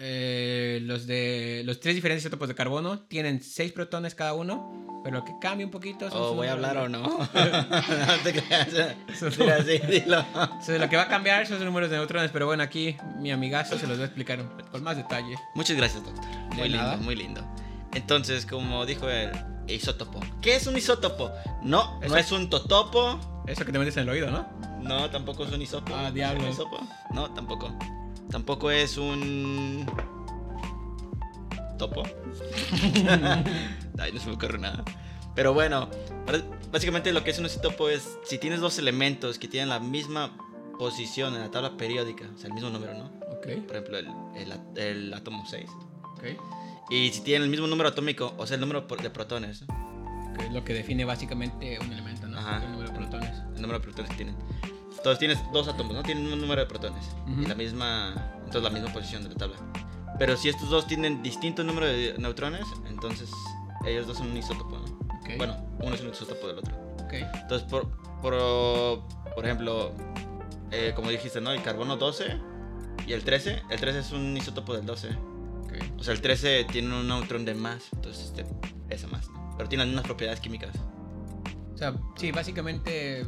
eh, 0.00 0.80
los 0.82 1.06
de 1.06 1.62
los 1.64 1.80
tres 1.80 1.94
diferentes 1.94 2.22
isótopos 2.24 2.48
de 2.48 2.54
carbono 2.54 3.00
tienen 3.00 3.42
seis 3.42 3.72
protones 3.72 4.14
cada 4.14 4.34
uno, 4.34 5.00
pero 5.04 5.18
lo 5.18 5.24
que 5.24 5.32
cambia 5.40 5.66
un 5.66 5.72
poquito 5.72 6.10
son 6.10 6.20
Oh, 6.22 6.34
¿voy 6.34 6.46
a 6.48 6.52
hablar 6.52 6.74
de- 6.76 6.82
o 6.82 6.88
no? 6.88 7.02
no 7.08 8.16
te 8.22 8.32
creas. 8.32 8.68
Dilo 9.38 9.54
así, 9.58 9.78
dilo. 9.88 10.24
Lo 10.78 10.88
que 10.88 10.96
va 10.96 11.02
a 11.02 11.08
cambiar 11.08 11.46
son 11.46 11.56
los 11.56 11.64
números 11.64 11.90
de 11.90 11.96
neutrones, 11.96 12.30
pero 12.32 12.46
bueno, 12.46 12.62
aquí 12.62 12.96
mi 13.18 13.30
amigazo 13.32 13.78
se 13.78 13.86
los 13.86 13.98
va 13.98 14.02
a 14.02 14.06
explicar 14.06 14.38
con 14.70 14.82
más 14.82 14.96
detalle. 14.96 15.34
Muchas 15.54 15.76
gracias, 15.76 16.04
doctor. 16.04 16.24
Muy 16.54 16.68
lindo, 16.68 16.96
muy 16.98 17.16
lindo. 17.16 17.44
Entonces, 17.94 18.46
como 18.46 18.84
dijo 18.86 19.08
el 19.08 19.30
isótopo. 19.66 20.20
¿Qué 20.42 20.56
es 20.56 20.66
un 20.66 20.76
isótopo? 20.76 21.30
No, 21.62 21.98
Eso- 22.02 22.10
no 22.14 22.16
es 22.16 22.32
un 22.32 22.50
totopo. 22.50 23.18
Eso 23.46 23.64
que 23.64 23.72
te 23.72 23.78
metes 23.78 23.96
en 23.96 24.02
el 24.04 24.08
oído, 24.10 24.30
¿no? 24.30 24.46
No, 24.82 25.10
tampoco 25.10 25.44
es 25.44 25.52
un 25.52 25.60
hisopo. 25.62 25.94
Ah, 25.94 26.08
¿Es 26.08 26.14
diablo. 26.14 26.44
un 26.44 26.50
hisopo? 26.50 26.78
No, 27.12 27.32
tampoco. 27.32 27.74
Tampoco 28.30 28.70
es 28.70 28.96
un. 28.98 29.86
¿Topo? 31.78 32.02
Ay, 33.98 34.12
no 34.12 34.20
se 34.20 34.26
me 34.28 34.34
ocurre 34.34 34.58
nada. 34.58 34.84
Pero 35.34 35.54
bueno, 35.54 35.88
básicamente 36.72 37.12
lo 37.12 37.22
que 37.22 37.30
es 37.30 37.38
un 37.38 37.46
isótopo 37.46 37.88
es 37.88 38.18
si 38.24 38.38
tienes 38.38 38.60
dos 38.60 38.78
elementos 38.78 39.38
que 39.38 39.46
tienen 39.46 39.68
la 39.68 39.78
misma 39.78 40.36
posición 40.78 41.34
en 41.34 41.40
la 41.40 41.50
tabla 41.50 41.76
periódica, 41.76 42.24
o 42.34 42.38
sea, 42.38 42.48
el 42.48 42.54
mismo 42.54 42.70
número, 42.70 42.94
¿no? 42.94 43.04
Ok, 43.30 43.64
Por 43.66 43.76
ejemplo, 43.76 43.98
el, 43.98 44.08
el 44.36 44.52
el 44.76 45.14
átomo 45.14 45.44
6. 45.48 45.64
ok. 46.14 46.24
Y 46.90 47.10
si 47.10 47.20
tienen 47.20 47.44
el 47.44 47.50
mismo 47.50 47.66
número 47.66 47.88
atómico, 47.90 48.34
o 48.38 48.46
sea, 48.46 48.56
el 48.56 48.60
número 48.60 48.80
de 48.80 49.10
protones, 49.10 49.62
¿no? 49.68 50.34
Que 50.36 50.46
es 50.46 50.52
lo 50.52 50.64
que 50.64 50.72
define 50.74 51.04
básicamente 51.04 51.78
un 51.78 51.92
elemento, 51.92 52.26
¿no? 52.26 52.38
Ajá. 52.38 52.62
El 52.64 52.72
número 52.72 52.90
de 52.90 52.98
protones. 52.98 53.30
el 53.54 53.62
número 53.62 53.78
de 53.78 53.84
protones 53.84 54.10
que 54.10 54.16
tienen. 54.16 54.36
Entonces 54.98 55.18
tienes 55.18 55.38
dos 55.52 55.68
átomos, 55.68 55.94
¿no? 55.94 56.02
Tienen 56.02 56.30
un 56.32 56.40
número 56.40 56.60
de 56.60 56.66
protones. 56.66 57.04
Y 57.26 57.46
la 57.46 57.54
misma. 57.54 58.14
Entonces 58.38 58.62
la 58.62 58.70
misma 58.70 58.92
posición 58.92 59.22
de 59.22 59.30
la 59.30 59.34
tabla. 59.36 59.56
Pero 60.18 60.36
si 60.36 60.48
estos 60.48 60.68
dos 60.68 60.86
tienen 60.86 61.22
distinto 61.22 61.62
número 61.64 61.86
de 61.86 62.14
neutrones, 62.18 62.66
entonces 62.88 63.30
ellos 63.86 64.06
dos 64.06 64.18
son 64.18 64.30
un 64.30 64.36
isótopo, 64.36 64.76
¿no? 64.76 64.84
Ok. 65.20 65.30
Bueno, 65.38 65.56
uno 65.80 65.94
es 65.94 66.00
un 66.00 66.10
isótopo 66.10 66.48
del 66.48 66.58
otro. 66.58 66.76
Ok. 67.04 67.12
Entonces, 67.12 67.68
por, 67.68 67.88
por, 68.20 68.34
por 69.34 69.44
ejemplo, 69.44 69.92
eh, 70.72 70.92
como 70.96 71.10
dijiste, 71.10 71.40
¿no? 71.40 71.52
El 71.52 71.62
carbono 71.62 71.96
12 71.96 72.36
y 73.06 73.12
el 73.12 73.22
13. 73.22 73.62
El 73.70 73.80
13 73.80 73.98
es 74.00 74.12
un 74.12 74.36
isótopo 74.36 74.74
del 74.74 74.84
12. 74.84 75.08
ok. 75.10 75.72
O 75.98 76.02
sea, 76.02 76.12
el 76.12 76.20
13 76.20 76.64
tiene 76.64 76.94
un 76.94 77.06
neutrón 77.06 77.44
de 77.44 77.54
más, 77.54 77.84
entonces 77.92 78.24
este 78.26 78.44
pesa 78.88 79.06
más, 79.06 79.28
¿no? 79.30 79.54
Pero 79.56 79.68
tiene 79.68 79.84
las 79.84 79.88
mismas 79.88 80.04
propiedades 80.06 80.40
químicas. 80.40 80.74
O 81.74 81.78
sea, 81.78 81.94
sí, 82.16 82.32
básicamente. 82.32 83.24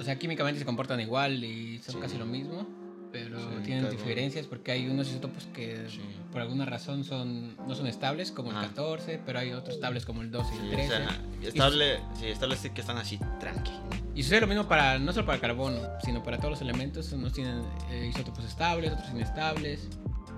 O 0.00 0.02
sea, 0.02 0.18
químicamente 0.18 0.58
se 0.58 0.64
comportan 0.66 0.98
igual 1.00 1.44
y 1.44 1.78
son 1.82 1.96
Sí. 1.96 2.00
casi 2.00 2.18
lo 2.18 2.26
mismo. 2.26 2.66
Pero 3.12 3.38
Sí, 3.40 3.44
tienen 3.64 3.82
carbono. 3.84 3.90
diferencias 3.90 4.46
porque 4.46 4.70
hay 4.70 4.88
unos 4.88 5.08
isótopos 5.08 5.46
que 5.52 5.84
Sí. 5.88 6.00
por 6.30 6.42
alguna 6.42 6.64
razón 6.64 7.02
son 7.02 7.56
no 7.66 7.74
son 7.74 7.88
estables, 7.88 8.30
como 8.30 8.50
el 8.52 8.56
Ah. 8.56 8.60
14, 8.68 9.20
pero 9.26 9.40
hay 9.40 9.50
otros 9.52 9.74
estables 9.74 10.06
como 10.06 10.22
el 10.22 10.30
12 10.30 10.54
y 10.54 10.58
el 10.60 10.66
o 10.68 10.70
13. 10.70 10.88
sea, 10.96 11.20
estable, 11.42 11.98
sí, 12.14 12.26
estable 12.26 12.56
sí 12.56 12.70
que 12.70 12.80
están 12.82 12.98
así, 12.98 13.18
tranqui. 13.40 13.72
Y 14.14 14.22
sucede 14.22 14.42
lo 14.42 14.46
mismo 14.46 14.68
para, 14.68 15.00
no 15.00 15.12
solo 15.12 15.26
para 15.26 15.34
el 15.36 15.40
carbono, 15.40 15.80
sino 16.04 16.22
para 16.22 16.36
todos 16.38 16.50
los 16.52 16.60
elementos. 16.60 17.10
Unos 17.10 17.32
tienen 17.32 17.62
eh, 17.90 18.06
isótopos 18.14 18.44
estables, 18.44 18.92
otros 18.92 19.10
inestables. 19.10 19.88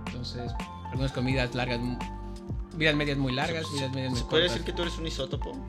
Entonces, 0.07 0.51
algunas 0.91 1.13
comidas 1.13 1.55
largas, 1.55 1.79
vidas 2.75 2.95
medias 2.97 3.19
muy 3.19 3.33
largas, 3.35 3.67
Se- 3.67 3.75
vidas 3.77 3.93
medias 3.93 4.11
muy 4.13 4.19
¿Se 4.21 4.25
puede 4.25 4.45
cortas. 4.45 4.53
decir 4.59 4.65
que 4.65 4.73
tú 4.73 4.81
eres 4.83 4.97
un 4.97 5.07
isótopo? 5.07 5.69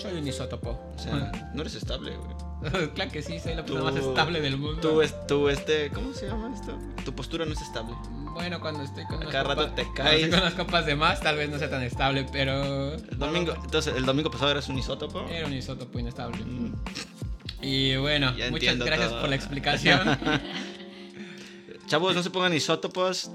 Soy 0.00 0.14
un 0.18 0.26
isótopo. 0.26 0.70
O 0.96 0.98
sea, 0.98 1.50
no 1.54 1.60
eres 1.60 1.74
estable, 1.74 2.16
güey. 2.16 2.49
claro 2.94 3.10
que 3.10 3.22
sí, 3.22 3.38
soy 3.40 3.54
la 3.54 3.62
persona 3.64 3.90
más 3.90 3.96
estable 3.96 4.40
del 4.40 4.56
mundo. 4.58 4.80
Tú, 4.80 5.02
es- 5.02 5.26
tú, 5.26 5.48
este, 5.48 5.90
¿cómo 5.90 6.12
se 6.12 6.26
llama 6.26 6.52
esto? 6.54 6.76
Tu 7.04 7.14
postura 7.14 7.44
no 7.46 7.52
es 7.52 7.60
estable. 7.60 7.94
Bueno, 8.34 8.60
cuando 8.60 8.82
estoy 8.82 9.04
con 9.06 9.20
cada 9.20 9.42
rato 9.44 9.62
copas- 9.68 9.74
te 9.74 9.86
caes. 9.94 10.14
estoy 10.24 10.30
con 10.30 10.40
unas 10.40 10.54
copas 10.54 10.86
de 10.86 10.94
más, 10.96 11.20
tal 11.20 11.36
vez 11.36 11.50
no 11.50 11.58
sea 11.58 11.68
tan 11.70 11.82
estable, 11.82 12.26
pero... 12.32 12.94
El 12.94 13.18
domingo, 13.18 13.54
entonces, 13.64 13.94
el 13.96 14.04
domingo 14.06 14.30
pasado 14.30 14.50
eras 14.52 14.68
un 14.68 14.78
isótopo. 14.78 15.26
Era 15.28 15.46
un 15.46 15.52
isótopo 15.54 15.98
inestable. 15.98 16.44
Mm. 16.44 16.74
Y 17.62 17.96
bueno, 17.96 18.34
Ya 18.36 18.50
muchas 18.50 18.78
gracias 18.78 19.10
todo. 19.10 19.20
por 19.20 19.28
la 19.30 19.36
explicación. 19.36 20.18
Chavos, 21.86 22.14
no 22.14 22.22
se 22.22 22.30
pongan 22.30 22.54
isótopos. 22.54 23.30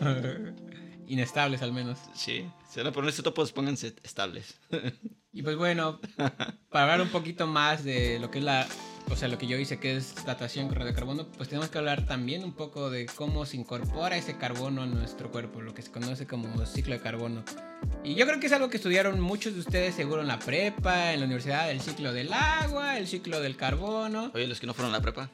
Inestables 1.08 1.62
al 1.62 1.72
menos. 1.74 2.00
Sí, 2.16 2.46
si 2.72 2.80
van 2.80 2.88
a 2.88 2.92
poner 2.92 3.12
isótopos, 3.12 3.52
pónganse 3.52 3.96
estables. 4.04 4.60
Y 5.32 5.44
pues 5.44 5.56
bueno, 5.58 6.00
para 6.70 6.84
hablar 6.94 7.02
un 7.02 7.10
poquito 7.10 7.46
más 7.46 7.84
de 7.84 8.18
lo 8.20 8.32
que 8.32 8.40
es 8.40 8.44
la, 8.44 8.66
o 9.10 9.16
sea, 9.16 9.28
lo 9.28 9.38
que 9.38 9.48
yo 9.48 9.58
hice 9.58 9.80
que 9.80 9.96
es 9.96 10.16
datación 10.26 10.68
con 10.68 10.78
radiocarbono, 10.78 11.26
pues 11.38 11.50
tenemos 11.50 11.70
que 11.70 11.78
hablar 11.78 12.06
también 12.06 12.44
un 12.44 12.54
poco 12.54 12.90
de 12.90 13.06
cómo 13.06 13.46
se 13.46 13.58
incorpora 13.58 14.18
ese 14.18 14.38
carbono 14.38 14.82
a 14.82 14.86
nuestro 14.86 15.32
cuerpo, 15.32 15.62
lo 15.62 15.74
que 15.74 15.82
se 15.82 15.92
conoce 15.92 16.26
como 16.28 16.66
ciclo 16.66 16.94
de 16.96 17.02
carbono. 17.02 17.44
Y 18.04 18.16
yo 18.16 18.26
creo 18.26 18.40
que 18.40 18.48
es 18.48 18.54
algo 18.54 18.70
que 18.70 18.78
estudiaron 18.78 19.20
muchos 19.20 19.54
de 19.54 19.60
ustedes 19.60 19.96
seguro 19.96 20.22
en 20.22 20.28
la 20.28 20.40
prepa, 20.40 21.14
en 21.14 21.20
la 21.20 21.26
universidad, 21.26 21.70
el 21.72 21.82
ciclo 21.82 22.14
del 22.14 22.34
agua, 22.34 22.98
el 22.98 23.08
ciclo 23.08 23.40
del 23.42 23.56
carbono. 23.56 24.32
Oye, 24.34 24.48
los 24.48 24.60
que 24.60 24.68
no 24.68 24.74
fueron 24.74 24.94
a 24.94 24.98
la 24.98 25.02
prepa. 25.02 25.30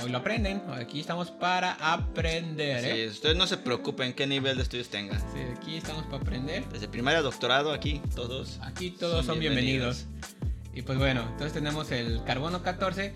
Hoy 0.00 0.10
lo 0.10 0.18
aprenden, 0.18 0.62
aquí 0.70 1.00
estamos 1.00 1.32
para 1.32 1.72
aprender, 1.72 2.84
Sí, 2.84 3.00
¿eh? 3.00 3.08
ustedes 3.08 3.36
no 3.36 3.48
se 3.48 3.56
preocupen 3.56 4.12
qué 4.12 4.28
nivel 4.28 4.56
de 4.56 4.62
estudios 4.62 4.88
tengan. 4.88 5.18
Sí, 5.32 5.40
aquí 5.56 5.76
estamos 5.76 6.04
para 6.04 6.18
aprender. 6.18 6.64
Desde 6.68 6.86
primaria 6.86 7.18
a 7.18 7.22
doctorado, 7.22 7.72
aquí, 7.72 8.00
todos. 8.14 8.60
Aquí 8.62 8.92
todos 8.92 9.26
son, 9.26 9.34
Son 9.34 9.40
bienvenidos. 9.40 10.06
Y 10.78 10.82
pues 10.82 10.96
bueno, 10.96 11.22
entonces 11.22 11.52
tenemos 11.52 11.90
el 11.90 12.22
carbono 12.22 12.62
14, 12.62 13.12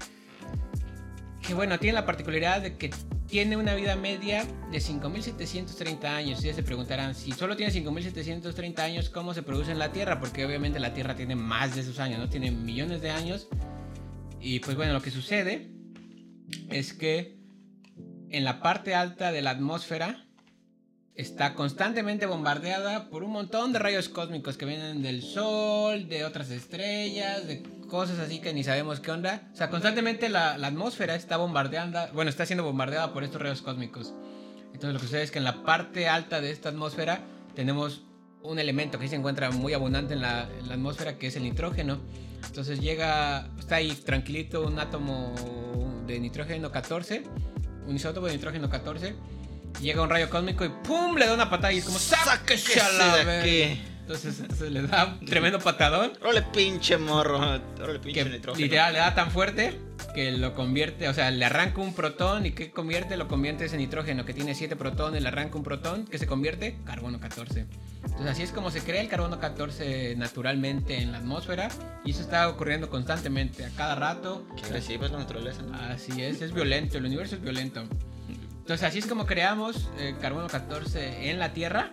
que 1.46 1.54
bueno, 1.54 1.78
tiene 1.78 1.94
la 1.94 2.04
particularidad 2.04 2.60
de 2.60 2.76
que 2.76 2.90
tiene 3.28 3.56
una 3.56 3.76
vida 3.76 3.94
media 3.94 4.44
de 4.72 4.78
5.730 4.78 6.04
años. 6.06 6.42
Ya 6.42 6.52
se 6.54 6.64
preguntarán, 6.64 7.14
si 7.14 7.30
solo 7.30 7.54
tiene 7.54 7.72
5.730 7.72 8.80
años, 8.80 9.10
¿cómo 9.10 9.32
se 9.32 9.44
produce 9.44 9.70
en 9.70 9.78
la 9.78 9.92
Tierra? 9.92 10.18
Porque 10.18 10.44
obviamente 10.44 10.80
la 10.80 10.92
Tierra 10.92 11.14
tiene 11.14 11.36
más 11.36 11.76
de 11.76 11.82
esos 11.82 12.00
años, 12.00 12.18
¿no? 12.18 12.28
Tiene 12.28 12.50
millones 12.50 13.00
de 13.00 13.12
años. 13.12 13.46
Y 14.40 14.58
pues 14.58 14.76
bueno, 14.76 14.92
lo 14.92 15.00
que 15.00 15.12
sucede 15.12 15.70
es 16.68 16.92
que 16.92 17.38
en 18.30 18.42
la 18.42 18.60
parte 18.60 18.96
alta 18.96 19.30
de 19.30 19.40
la 19.40 19.50
atmósfera 19.50 20.26
está 21.14 21.54
constantemente 21.54 22.26
bombardeada 22.26 23.10
por 23.10 23.22
un 23.22 23.32
montón 23.32 23.72
de 23.72 23.78
rayos 23.78 24.08
cósmicos 24.08 24.56
que 24.56 24.64
vienen 24.64 25.02
del 25.02 25.22
Sol, 25.22 26.08
de 26.08 26.24
otras 26.24 26.50
estrellas, 26.50 27.46
de 27.46 27.62
cosas 27.88 28.18
así 28.18 28.40
que 28.40 28.54
ni 28.54 28.64
sabemos 28.64 29.00
qué 29.00 29.10
onda. 29.10 29.50
O 29.52 29.56
sea, 29.56 29.68
constantemente 29.68 30.28
la, 30.28 30.56
la 30.56 30.68
atmósfera 30.68 31.14
está 31.14 31.36
bombardeando, 31.36 32.00
bueno, 32.14 32.30
está 32.30 32.46
siendo 32.46 32.64
bombardeada 32.64 33.12
por 33.12 33.24
estos 33.24 33.42
rayos 33.42 33.62
cósmicos. 33.62 34.14
Entonces 34.72 34.94
lo 34.94 35.00
que 35.00 35.06
sucede 35.06 35.22
es 35.22 35.30
que 35.30 35.38
en 35.38 35.44
la 35.44 35.62
parte 35.62 36.08
alta 36.08 36.40
de 36.40 36.50
esta 36.50 36.70
atmósfera 36.70 37.20
tenemos 37.54 38.02
un 38.42 38.58
elemento 38.58 38.98
que 38.98 39.08
se 39.08 39.16
encuentra 39.16 39.50
muy 39.50 39.74
abundante 39.74 40.14
en 40.14 40.22
la, 40.22 40.48
en 40.58 40.68
la 40.68 40.74
atmósfera, 40.74 41.18
que 41.18 41.28
es 41.28 41.36
el 41.36 41.44
nitrógeno. 41.44 42.00
Entonces 42.46 42.80
llega, 42.80 43.48
está 43.58 43.76
ahí 43.76 43.92
tranquilito 43.92 44.66
un 44.66 44.78
átomo 44.78 45.34
de 46.06 46.18
nitrógeno 46.18 46.72
14, 46.72 47.22
un 47.86 47.96
isótopo 47.96 48.26
de 48.26 48.32
nitrógeno 48.32 48.68
14. 48.68 49.14
Llega 49.80 50.02
un 50.02 50.10
rayo 50.10 50.30
cósmico 50.30 50.64
y 50.64 50.68
¡pum! 50.68 51.16
le 51.16 51.26
da 51.26 51.34
una 51.34 51.50
patada 51.50 51.72
y 51.72 51.78
es 51.78 51.84
como 51.84 51.98
¡sáquese 51.98 52.80
a 52.80 52.88
la 52.90 53.16
de 53.16 53.24
verga". 53.24 53.42
aquí! 53.42 53.82
Entonces, 54.02 54.40
entonces 54.40 54.72
le 54.72 54.82
da 54.82 55.16
un 55.20 55.26
tremendo 55.26 55.60
patadón 55.60 56.12
Órale, 56.20 56.42
pinche 56.42 56.98
morro. 56.98 57.38
Órale, 57.38 58.00
pinche 58.00 58.24
nitrógeno. 58.24 58.62
literal 58.64 58.92
le 58.92 58.98
da 58.98 59.14
tan 59.14 59.30
fuerte 59.30 59.78
que 60.12 60.32
lo 60.32 60.54
convierte, 60.54 61.08
o 61.08 61.14
sea, 61.14 61.30
le 61.30 61.44
arranca 61.44 61.80
un 61.80 61.94
protón 61.94 62.44
y 62.44 62.50
¿qué 62.50 62.70
convierte? 62.72 63.16
Lo 63.16 63.28
convierte 63.28 63.64
ese 63.64 63.76
nitrógeno 63.78 64.24
que 64.26 64.34
tiene 64.34 64.54
7 64.54 64.74
protones, 64.76 65.22
le 65.22 65.28
arranca 65.28 65.56
un 65.56 65.62
protón 65.62 66.04
que 66.04 66.18
se 66.18 66.26
convierte 66.26 66.76
carbono 66.84 67.20
14. 67.20 67.66
Entonces 68.04 68.26
así 68.26 68.42
es 68.42 68.50
como 68.50 68.70
se 68.72 68.80
crea 68.80 69.00
el 69.00 69.08
carbono 69.08 69.38
14 69.38 70.16
naturalmente 70.16 70.98
en 71.00 71.12
la 71.12 71.18
atmósfera 71.18 71.68
y 72.04 72.10
eso 72.10 72.20
está 72.22 72.48
ocurriendo 72.48 72.90
constantemente, 72.90 73.64
a 73.64 73.70
cada 73.70 73.94
rato. 73.94 74.44
Qué 74.56 74.66
agresiva 74.66 75.06
es 75.06 75.12
la 75.12 75.18
naturaleza, 75.18 75.62
¿no? 75.62 75.74
Así 75.78 76.20
es, 76.20 76.42
es 76.42 76.52
violento, 76.52 76.98
el 76.98 77.06
universo 77.06 77.36
es 77.36 77.40
violento. 77.40 77.84
Entonces 78.62 78.86
así 78.86 79.00
es 79.00 79.06
como 79.08 79.26
creamos 79.26 79.90
eh, 79.98 80.14
carbono 80.20 80.46
14 80.46 81.28
en 81.30 81.40
la 81.40 81.52
Tierra. 81.52 81.90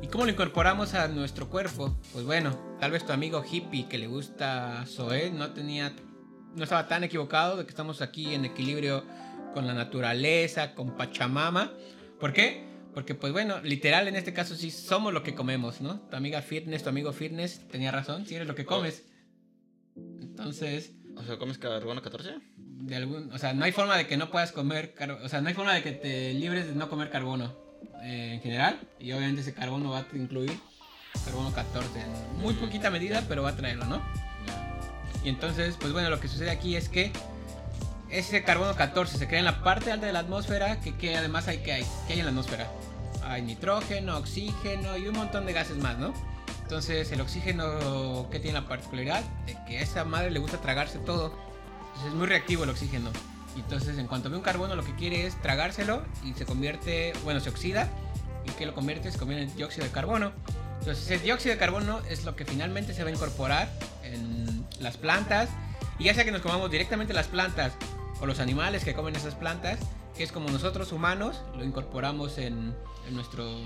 ¿Y 0.00 0.06
cómo 0.06 0.24
lo 0.24 0.30
incorporamos 0.30 0.94
a 0.94 1.08
nuestro 1.08 1.50
cuerpo? 1.50 1.98
Pues 2.12 2.24
bueno, 2.24 2.56
tal 2.78 2.92
vez 2.92 3.04
tu 3.04 3.12
amigo 3.12 3.42
hippie 3.44 3.88
que 3.88 3.98
le 3.98 4.06
gusta 4.06 4.84
Zoé 4.86 5.32
no 5.32 5.50
tenía, 5.50 5.96
no 6.54 6.62
estaba 6.62 6.86
tan 6.86 7.02
equivocado 7.02 7.56
de 7.56 7.64
que 7.64 7.70
estamos 7.70 8.02
aquí 8.02 8.32
en 8.32 8.44
equilibrio 8.44 9.04
con 9.52 9.66
la 9.66 9.74
naturaleza, 9.74 10.76
con 10.76 10.96
Pachamama. 10.96 11.72
¿Por 12.20 12.32
qué? 12.32 12.64
Porque 12.94 13.16
pues 13.16 13.32
bueno, 13.32 13.60
literal 13.62 14.06
en 14.06 14.14
este 14.14 14.32
caso 14.32 14.54
sí 14.54 14.70
somos 14.70 15.12
lo 15.12 15.24
que 15.24 15.34
comemos, 15.34 15.80
¿no? 15.80 16.02
Tu 16.02 16.14
amiga 16.14 16.40
fitness, 16.40 16.84
tu 16.84 16.90
amigo 16.90 17.12
fitness 17.12 17.66
tenía 17.66 17.90
razón, 17.90 18.26
sí 18.26 18.36
eres 18.36 18.46
lo 18.46 18.54
que 18.54 18.64
comes. 18.64 19.08
Entonces, 19.96 20.92
O 21.16 21.22
sea, 21.24 21.38
¿comes 21.38 21.58
carbono 21.58 22.02
14? 22.02 22.40
de 22.82 22.96
algún, 22.96 23.32
o 23.32 23.38
sea, 23.38 23.54
no 23.54 23.64
hay 23.64 23.72
forma 23.72 23.96
de 23.96 24.06
que 24.06 24.16
no 24.16 24.30
puedas 24.30 24.50
comer, 24.50 24.94
o 25.22 25.28
sea, 25.28 25.40
no 25.40 25.48
hay 25.48 25.54
forma 25.54 25.72
de 25.72 25.82
que 25.82 25.92
te 25.92 26.34
libres 26.34 26.66
de 26.66 26.74
no 26.74 26.88
comer 26.88 27.10
carbono 27.10 27.54
eh, 28.02 28.32
en 28.34 28.40
general 28.40 28.80
y 28.98 29.12
obviamente 29.12 29.42
ese 29.42 29.54
carbono 29.54 29.90
va 29.90 30.00
a 30.00 30.06
incluir 30.14 30.58
carbono 31.24 31.52
14 31.52 32.00
en 32.00 32.40
muy 32.40 32.54
poquita 32.54 32.90
medida, 32.90 33.24
pero 33.28 33.44
va 33.44 33.50
a 33.50 33.56
traerlo, 33.56 33.84
¿no? 33.84 34.02
Y 35.24 35.28
entonces, 35.28 35.76
pues 35.78 35.92
bueno, 35.92 36.10
lo 36.10 36.18
que 36.18 36.26
sucede 36.26 36.50
aquí 36.50 36.74
es 36.74 36.88
que 36.88 37.12
ese 38.10 38.42
carbono 38.42 38.74
14 38.74 39.16
se 39.16 39.28
crea 39.28 39.38
en 39.38 39.44
la 39.44 39.62
parte 39.62 39.92
alta 39.92 40.06
de 40.06 40.12
la 40.12 40.20
atmósfera, 40.20 40.80
que, 40.80 40.96
que 40.96 41.16
además 41.16 41.46
hay 41.46 41.58
que 41.58 41.72
hay, 41.72 41.86
¿qué 42.08 42.14
hay 42.14 42.18
en 42.18 42.24
la 42.24 42.30
atmósfera? 42.30 42.68
Hay 43.22 43.42
nitrógeno, 43.42 44.18
oxígeno 44.18 44.96
y 44.96 45.06
un 45.06 45.14
montón 45.14 45.46
de 45.46 45.52
gases 45.52 45.76
más, 45.76 45.96
¿no? 45.98 46.12
Entonces, 46.62 47.12
el 47.12 47.20
oxígeno, 47.20 48.28
¿qué 48.30 48.38
tiene 48.38 48.60
la 48.60 48.68
particularidad? 48.68 49.22
De 49.46 49.56
que 49.66 49.78
a 49.78 49.82
esa 49.82 50.04
madre 50.04 50.30
le 50.30 50.38
gusta 50.38 50.58
tragarse 50.58 50.98
todo. 50.98 51.32
Es 52.06 52.12
muy 52.14 52.26
reactivo 52.26 52.64
el 52.64 52.70
oxígeno. 52.70 53.10
Entonces, 53.56 53.98
en 53.98 54.06
cuanto 54.06 54.30
ve 54.30 54.36
un 54.36 54.42
carbono, 54.42 54.74
lo 54.74 54.84
que 54.84 54.94
quiere 54.94 55.26
es 55.26 55.40
tragárselo 55.42 56.02
y 56.24 56.32
se 56.34 56.46
convierte, 56.46 57.12
bueno, 57.24 57.40
se 57.40 57.50
oxida. 57.50 57.88
¿Y 58.46 58.50
qué 58.52 58.66
lo 58.66 58.74
convierte? 58.74 59.12
Se 59.12 59.18
convierte 59.18 59.50
en 59.50 59.56
dióxido 59.56 59.86
de 59.86 59.92
carbono. 59.92 60.32
Entonces, 60.78 61.04
ese 61.04 61.18
dióxido 61.18 61.52
de 61.54 61.58
carbono 61.58 62.00
es 62.08 62.24
lo 62.24 62.34
que 62.34 62.44
finalmente 62.44 62.94
se 62.94 63.04
va 63.04 63.10
a 63.10 63.12
incorporar 63.12 63.70
en 64.02 64.66
las 64.80 64.96
plantas. 64.96 65.50
Y 65.98 66.04
ya 66.04 66.14
sea 66.14 66.24
que 66.24 66.32
nos 66.32 66.40
comamos 66.40 66.70
directamente 66.70 67.12
las 67.12 67.26
plantas 67.26 67.72
o 68.20 68.26
los 68.26 68.40
animales 68.40 68.84
que 68.84 68.94
comen 68.94 69.14
esas 69.14 69.34
plantas, 69.34 69.78
que 70.16 70.24
es 70.24 70.32
como 70.32 70.48
nosotros 70.48 70.92
humanos 70.92 71.42
lo 71.56 71.64
incorporamos 71.64 72.38
en, 72.38 72.74
en 73.06 73.14
nuestros, 73.14 73.60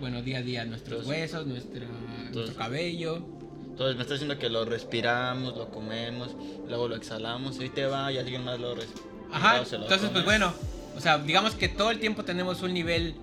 bueno, 0.00 0.22
día 0.22 0.38
a 0.38 0.42
día, 0.42 0.64
nuestros 0.64 1.00
Entonces- 1.02 1.20
huesos, 1.32 1.46
nuestro, 1.46 1.86
nuestro 2.32 2.56
cabello. 2.56 3.22
Entonces 3.68 3.96
me 3.96 4.02
está 4.02 4.14
diciendo 4.14 4.38
que 4.38 4.50
lo 4.50 4.64
respiramos, 4.64 5.56
lo 5.56 5.70
comemos, 5.70 6.36
luego 6.68 6.88
lo 6.88 6.96
exhalamos, 6.96 7.58
y 7.58 7.62
ahí 7.64 7.68
te 7.70 7.86
va 7.86 8.12
y 8.12 8.18
alguien 8.18 8.44
más 8.44 8.60
lo 8.60 8.74
respira. 8.74 9.06
Ajá, 9.32 9.58
entonces 9.58 10.10
pues 10.10 10.24
bueno, 10.24 10.52
o 10.94 11.00
sea, 11.00 11.18
digamos 11.18 11.54
que 11.54 11.68
todo 11.68 11.90
el 11.90 11.98
tiempo 11.98 12.22
tenemos 12.22 12.60
un 12.62 12.74
nivel 12.74 13.14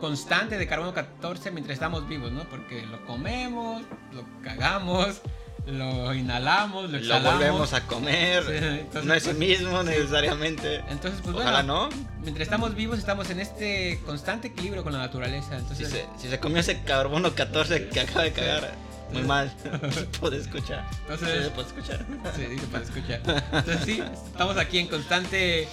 constante 0.00 0.58
de 0.58 0.66
carbono 0.66 0.92
14 0.92 1.52
mientras 1.52 1.74
estamos 1.74 2.08
vivos, 2.08 2.32
¿no? 2.32 2.42
Porque 2.50 2.84
lo 2.86 3.04
comemos, 3.06 3.82
lo 4.12 4.24
cagamos, 4.42 5.20
lo 5.66 6.12
inhalamos, 6.14 6.84
lo 6.84 6.88
Lo 6.92 6.98
exhalamos. 6.98 7.34
volvemos 7.34 7.72
a 7.72 7.86
comer. 7.86 8.42
Sí, 8.44 8.52
entonces, 8.80 9.04
no 9.04 9.14
es 9.14 9.26
el 9.26 9.36
pues, 9.36 9.48
mismo 9.48 9.82
necesariamente. 9.82 10.82
Entonces, 10.88 11.20
pues 11.22 11.36
Ojalá 11.36 11.62
bueno, 11.62 11.88
no. 11.90 11.96
mientras 12.22 12.46
estamos 12.46 12.74
vivos 12.74 12.98
estamos 12.98 13.30
en 13.30 13.40
este 13.40 14.00
constante 14.04 14.48
equilibrio 14.48 14.82
con 14.82 14.92
la 14.92 14.98
naturaleza. 14.98 15.50
Si 15.50 15.54
Entonces, 15.56 15.88
se, 15.88 16.06
si 16.18 16.28
se 16.28 16.40
comió 16.40 16.58
ese 16.58 16.82
carbono 16.82 17.34
14 17.34 17.88
que 17.88 18.00
acaba 18.00 18.22
de 18.22 18.32
cagar, 18.32 18.72
muy 19.12 19.22
mal. 19.22 19.52
Puede 20.20 20.38
escuchar. 20.38 20.88
entonces 21.02 21.44
Sí, 21.44 21.50
puede 21.54 21.68
escuchar. 21.68 22.06
Sí, 22.34 22.42
dice 22.46 22.66
para 22.66 22.84
escuchar. 22.84 23.20
Entonces 23.52 23.80
sí, 23.84 24.02
estamos 24.26 24.56
aquí 24.56 24.78
en 24.78 24.88
constante 24.88 25.68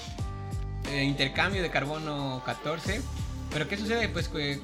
eh, 0.91 1.03
intercambio 1.03 1.61
de 1.61 1.69
carbono 1.71 2.43
14. 2.45 3.01
Pero 3.51 3.67
¿qué 3.67 3.77
sucede? 3.77 4.07
Pues 4.09 4.27
que, 4.27 4.61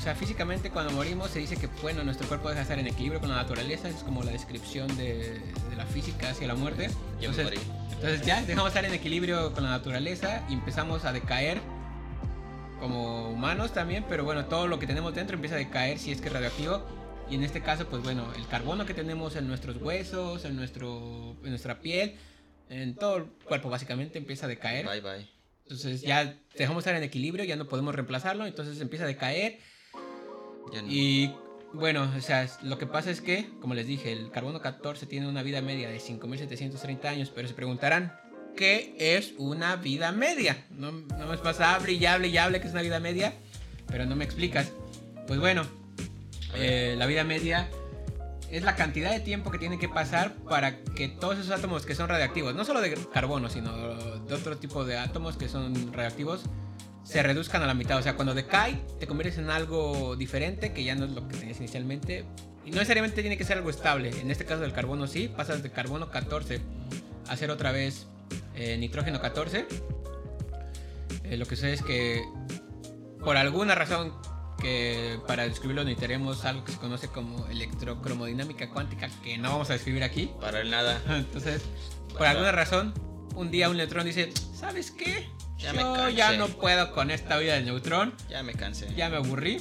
o 0.00 0.02
sea, 0.02 0.14
físicamente 0.14 0.70
cuando 0.70 0.92
morimos 0.92 1.30
se 1.30 1.40
dice 1.40 1.58
que, 1.58 1.66
bueno, 1.82 2.02
nuestro 2.04 2.26
cuerpo 2.26 2.48
deja 2.48 2.60
de 2.60 2.62
estar 2.62 2.78
en 2.78 2.86
equilibrio 2.86 3.20
con 3.20 3.28
la 3.28 3.36
naturaleza. 3.36 3.86
Es 3.86 3.96
como 3.96 4.22
la 4.22 4.32
descripción 4.32 4.88
de, 4.96 5.38
de 5.68 5.76
la 5.76 5.84
física 5.84 6.30
hacia 6.30 6.46
la 6.46 6.54
muerte. 6.54 6.88
Yo 7.20 7.30
me 7.30 7.36
Entonces, 7.36 7.44
morí. 7.44 7.58
entonces 7.92 8.22
ya 8.24 8.40
dejamos 8.40 8.72
de 8.72 8.78
estar 8.80 8.84
en 8.86 8.94
equilibrio 8.94 9.52
con 9.52 9.62
la 9.62 9.68
naturaleza 9.68 10.42
y 10.48 10.54
empezamos 10.54 11.04
a 11.04 11.12
decaer 11.12 11.60
como 12.80 13.28
humanos 13.28 13.74
también, 13.74 14.06
pero 14.08 14.24
bueno, 14.24 14.46
todo 14.46 14.68
lo 14.68 14.78
que 14.78 14.86
tenemos 14.86 15.14
dentro 15.14 15.34
empieza 15.34 15.56
a 15.56 15.58
decaer 15.58 15.98
si 15.98 16.12
es 16.12 16.22
que 16.22 16.28
es 16.28 16.32
radioactivo. 16.32 16.82
Y 17.28 17.34
en 17.34 17.44
este 17.44 17.60
caso, 17.60 17.86
pues 17.86 18.02
bueno, 18.02 18.26
el 18.38 18.46
carbono 18.46 18.86
que 18.86 18.94
tenemos 18.94 19.36
en 19.36 19.48
nuestros 19.48 19.76
huesos, 19.82 20.46
en, 20.46 20.56
nuestro, 20.56 21.36
en 21.44 21.50
nuestra 21.50 21.78
piel, 21.80 22.16
en 22.70 22.94
todo 22.94 23.18
el 23.18 23.24
cuerpo 23.44 23.68
básicamente 23.68 24.16
empieza 24.16 24.46
a 24.46 24.48
decaer. 24.48 24.86
Bye 24.86 25.02
bye. 25.02 25.28
Entonces 25.64 26.00
ya 26.00 26.34
dejamos 26.56 26.82
de 26.82 26.90
estar 26.90 26.96
en 26.96 27.02
equilibrio, 27.06 27.44
ya 27.44 27.56
no 27.56 27.68
podemos 27.68 27.94
reemplazarlo, 27.94 28.46
entonces 28.46 28.80
empieza 28.80 29.04
a 29.04 29.08
decaer. 29.08 29.58
No. 30.72 30.88
Y 30.88 31.34
bueno, 31.72 32.10
o 32.16 32.20
sea, 32.20 32.48
lo 32.62 32.78
que 32.78 32.86
pasa 32.86 33.10
es 33.10 33.20
que, 33.20 33.48
como 33.60 33.74
les 33.74 33.86
dije, 33.86 34.12
el 34.12 34.30
carbono 34.30 34.60
14 34.60 35.06
tiene 35.06 35.28
una 35.28 35.42
vida 35.42 35.60
media 35.62 35.88
de 35.88 35.98
5.730 35.98 37.04
años, 37.06 37.32
pero 37.34 37.46
se 37.46 37.54
preguntarán, 37.54 38.12
¿qué 38.56 38.94
es 38.98 39.34
una 39.38 39.76
vida 39.76 40.10
media? 40.12 40.64
No, 40.70 40.92
no 40.92 41.26
me 41.26 41.38
pasa, 41.38 41.74
hable 41.74 41.92
y 41.92 42.06
hable 42.06 42.28
y 42.28 42.38
hable 42.38 42.60
que 42.60 42.66
es 42.66 42.72
una 42.72 42.82
vida 42.82 42.98
media, 42.98 43.34
pero 43.86 44.04
no 44.06 44.16
me 44.16 44.24
explicas. 44.24 44.72
Pues 45.26 45.38
bueno, 45.38 45.62
eh, 46.56 46.94
la 46.98 47.06
vida 47.06 47.22
media 47.22 47.68
es 48.50 48.64
la 48.64 48.74
cantidad 48.74 49.12
de 49.12 49.20
tiempo 49.20 49.52
que 49.52 49.58
tiene 49.58 49.78
que 49.78 49.88
pasar 49.88 50.34
para 50.48 50.82
que 50.82 51.08
todos 51.08 51.38
esos 51.38 51.52
átomos 51.52 51.86
que 51.86 51.94
son 51.94 52.08
radiactivos, 52.08 52.54
no 52.54 52.64
solo 52.64 52.80
de 52.80 52.96
carbono, 53.12 53.48
sino 53.48 54.20
de 54.24 54.34
otro 54.34 54.56
tipo 54.56 54.84
de 54.84 54.98
átomos 54.98 55.36
que 55.36 55.48
son 55.48 55.92
radiactivos, 55.92 56.42
se 57.04 57.22
reduzcan 57.22 57.62
a 57.62 57.66
la 57.66 57.74
mitad. 57.74 57.98
O 57.98 58.02
sea, 58.02 58.14
cuando 58.14 58.34
decae, 58.34 58.80
te 58.98 59.06
conviertes 59.06 59.38
en 59.38 59.50
algo 59.50 60.16
diferente 60.16 60.72
que 60.72 60.84
ya 60.84 60.94
no 60.94 61.04
es 61.06 61.12
lo 61.12 61.26
que 61.28 61.36
tenías 61.36 61.58
inicialmente. 61.58 62.24
Y 62.64 62.70
no 62.70 62.76
necesariamente 62.76 63.20
tiene 63.22 63.38
que 63.38 63.44
ser 63.44 63.58
algo 63.58 63.70
estable. 63.70 64.10
En 64.20 64.30
este 64.30 64.44
caso 64.44 64.60
del 64.60 64.72
carbono 64.72 65.06
sí, 65.06 65.28
pasas 65.28 65.62
de 65.62 65.70
carbono 65.70 66.10
14 66.10 66.60
a 67.28 67.36
ser 67.36 67.50
otra 67.50 67.72
vez 67.72 68.06
eh, 68.54 68.76
nitrógeno 68.76 69.20
14. 69.20 69.66
Eh, 71.24 71.36
lo 71.36 71.46
que 71.46 71.56
sé 71.56 71.72
es 71.72 71.82
que 71.82 72.22
por 73.24 73.36
alguna 73.36 73.74
razón 73.74 74.12
que 74.60 75.18
para 75.26 75.44
describirlo 75.44 75.84
necesitaremos 75.84 76.44
algo 76.44 76.64
que 76.64 76.72
se 76.72 76.78
conoce 76.78 77.08
como 77.08 77.46
electrocromodinámica 77.46 78.68
cuántica 78.70 79.08
que 79.22 79.38
no 79.38 79.50
vamos 79.50 79.70
a 79.70 79.74
describir 79.74 80.02
aquí. 80.02 80.30
Para 80.40 80.60
el 80.60 80.70
nada. 80.70 81.00
Entonces, 81.08 81.62
por 82.12 82.26
alguna 82.26 82.52
razón, 82.52 82.92
un 83.34 83.50
día 83.50 83.70
un 83.70 83.78
neutrón 83.78 84.04
dice, 84.04 84.30
¿sabes 84.54 84.90
qué? 84.90 85.28
Ya 85.62 85.72
me 85.72 85.80
Yo 85.80 85.94
cansé. 85.94 86.14
ya 86.14 86.36
no 86.36 86.48
puedo 86.48 86.92
con 86.92 87.10
esta 87.10 87.36
vida 87.38 87.54
del 87.54 87.66
neutrón, 87.66 88.14
Ya 88.28 88.42
me 88.42 88.54
cansé. 88.54 88.92
ya 88.96 89.08
me 89.10 89.16
aburrí. 89.16 89.60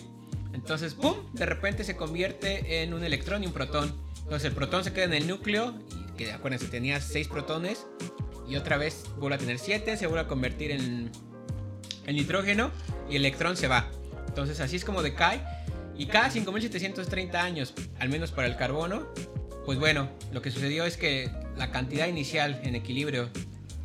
Entonces, 0.53 0.94
¡pum! 0.94 1.15
De 1.34 1.46
repente 1.46 1.84
se 1.84 1.96
convierte 1.96 2.82
en 2.84 2.94
un 2.94 3.03
electrón 3.03 3.44
y 3.44 3.48
un 3.48 3.53
protón. 3.53 3.94
Entonces 4.24 4.46
el 4.46 4.53
protón 4.53 4.84
se 4.84 4.94
queda 4.94 5.06
en 5.06 5.13
el 5.13 5.27
núcleo, 5.27 5.74
que 6.18 6.32
acuérdense, 6.32 6.68
tenía 6.68 7.01
6 7.01 7.27
protones, 7.27 7.86
y 8.48 8.56
otra 8.56 8.77
vez 8.77 9.06
vuelve 9.18 9.36
a 9.36 9.39
tener 9.39 9.60
7, 9.60 9.98
se 9.98 10.08
vuelve 10.08 10.22
a 10.25 10.27
convertir 10.27 10.72
en, 10.72 11.12
en 12.06 12.15
nitrógeno, 12.15 12.72
y 13.10 13.15
el 13.15 13.25
electrón 13.25 13.58
se 13.58 13.68
va. 13.68 13.88
Entonces 14.27 14.60
así 14.60 14.75
es 14.75 14.86
como 14.86 15.01
decae, 15.01 15.41
y 15.98 16.06
cada 16.08 16.29
5730 16.29 17.41
años, 17.41 17.74
al 18.00 18.10
menos 18.10 18.32
para 18.32 18.48
el 18.48 18.56
carbono, 18.56 19.08
pues 19.65 19.77
bueno, 19.79 20.10
lo 20.32 20.41
que 20.41 20.51
sucedió 20.51 20.85
es 20.85 20.98
que 20.98 21.29
la 21.57 21.72
cantidad 21.72 22.07
inicial 22.07 22.59
en 22.64 22.75
equilibrio, 22.75 23.29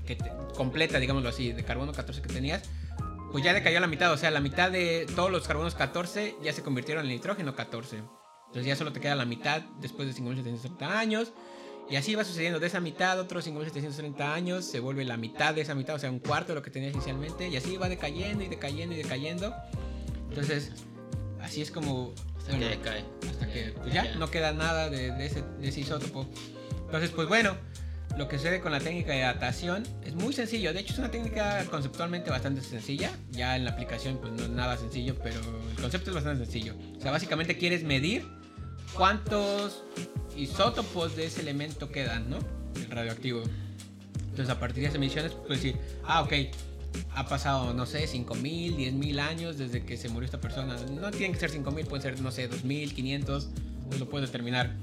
que 0.06 0.16
completa, 0.54 0.98
digámoslo 0.98 1.28
así, 1.28 1.52
de 1.52 1.64
carbono 1.64 1.92
14 1.92 2.22
que 2.22 2.28
tenías, 2.28 2.62
pues 3.32 3.42
ya 3.42 3.52
decayó 3.52 3.78
a 3.78 3.80
la 3.80 3.86
mitad. 3.86 4.12
O 4.12 4.16
sea, 4.16 4.30
la 4.30 4.40
mitad 4.40 4.70
de 4.70 5.06
todos 5.14 5.30
los 5.30 5.46
carbonos 5.46 5.74
14 5.74 6.36
ya 6.42 6.52
se 6.52 6.62
convirtieron 6.62 7.04
en 7.04 7.10
nitrógeno 7.10 7.54
14. 7.54 7.96
Entonces 7.96 8.66
ya 8.66 8.76
solo 8.76 8.92
te 8.92 9.00
queda 9.00 9.16
la 9.16 9.24
mitad 9.24 9.62
después 9.80 10.06
de 10.06 10.14
5730 10.14 10.98
años. 10.98 11.32
Y 11.90 11.96
así 11.96 12.14
va 12.14 12.24
sucediendo. 12.24 12.60
De 12.60 12.68
esa 12.68 12.80
mitad, 12.80 13.18
otros 13.18 13.44
5730 13.44 14.32
años, 14.32 14.64
se 14.64 14.80
vuelve 14.80 15.04
la 15.04 15.16
mitad 15.16 15.54
de 15.54 15.62
esa 15.62 15.74
mitad, 15.74 15.96
o 15.96 15.98
sea, 15.98 16.10
un 16.10 16.20
cuarto 16.20 16.52
de 16.52 16.54
lo 16.54 16.62
que 16.62 16.70
tenías 16.70 16.94
inicialmente. 16.94 17.48
Y 17.48 17.56
así 17.56 17.76
va 17.76 17.88
decayendo 17.88 18.44
y 18.44 18.48
decayendo 18.48 18.94
y 18.94 18.98
decayendo. 18.98 19.52
Entonces, 20.28 20.70
así 21.42 21.60
es 21.60 21.70
como... 21.70 22.14
Hasta 22.38 22.56
bueno, 22.56 22.70
que 22.70 22.78
cae. 22.80 23.04
hasta 23.28 23.46
que 23.52 23.74
pues 23.80 23.92
ya 23.92 24.14
no 24.14 24.30
queda 24.30 24.52
nada 24.52 24.90
de, 24.90 25.10
de 25.10 25.26
ese, 25.26 25.42
de 25.42 25.68
ese 25.68 25.80
isótopo. 25.80 26.26
Entonces, 26.86 27.10
pues 27.10 27.26
bueno, 27.26 27.56
lo 28.16 28.28
que 28.28 28.38
sucede 28.38 28.60
con 28.60 28.72
la 28.72 28.80
técnica 28.80 29.12
de 29.12 29.20
datación 29.20 29.82
es 30.04 30.14
muy 30.14 30.32
sencillo. 30.32 30.72
De 30.72 30.80
hecho, 30.80 30.92
es 30.92 30.98
una 30.98 31.10
técnica 31.10 31.64
conceptualmente 31.70 32.30
bastante 32.30 32.60
sencilla. 32.60 33.10
Ya 33.30 33.56
en 33.56 33.64
la 33.64 33.72
aplicación, 33.72 34.18
pues 34.18 34.32
no 34.32 34.44
es 34.44 34.50
nada 34.50 34.76
sencillo, 34.76 35.16
pero 35.22 35.40
el 35.70 35.80
concepto 35.80 36.10
es 36.10 36.14
bastante 36.14 36.44
sencillo. 36.44 36.74
O 36.96 37.00
sea, 37.00 37.10
básicamente 37.10 37.56
quieres 37.56 37.82
medir 37.82 38.26
cuántos 38.94 39.82
isótopos 40.36 41.16
de 41.16 41.26
ese 41.26 41.40
elemento 41.40 41.90
quedan, 41.90 42.30
¿no? 42.30 42.38
El 42.76 42.90
radioactivo. 42.90 43.42
Entonces, 44.30 44.50
a 44.50 44.58
partir 44.58 44.82
de 44.82 44.88
esas 44.88 45.00
mediciones, 45.00 45.32
puedes 45.32 45.62
decir, 45.62 45.80
ah, 46.04 46.22
ok, 46.22 46.32
ha 47.14 47.26
pasado, 47.26 47.74
no 47.74 47.86
sé, 47.86 48.06
5000, 48.06 48.76
10000 48.76 49.20
años 49.20 49.58
desde 49.58 49.84
que 49.84 49.96
se 49.96 50.08
murió 50.08 50.26
esta 50.26 50.40
persona. 50.40 50.76
No 50.90 51.10
tienen 51.10 51.32
que 51.32 51.40
ser 51.40 51.50
5000, 51.50 51.86
pueden 51.86 52.02
ser, 52.02 52.20
no 52.20 52.30
sé, 52.30 52.48
2000, 52.48 52.94
500, 52.94 53.48
pues 53.88 54.00
lo 54.00 54.08
puedes 54.08 54.28
determinar. 54.28 54.74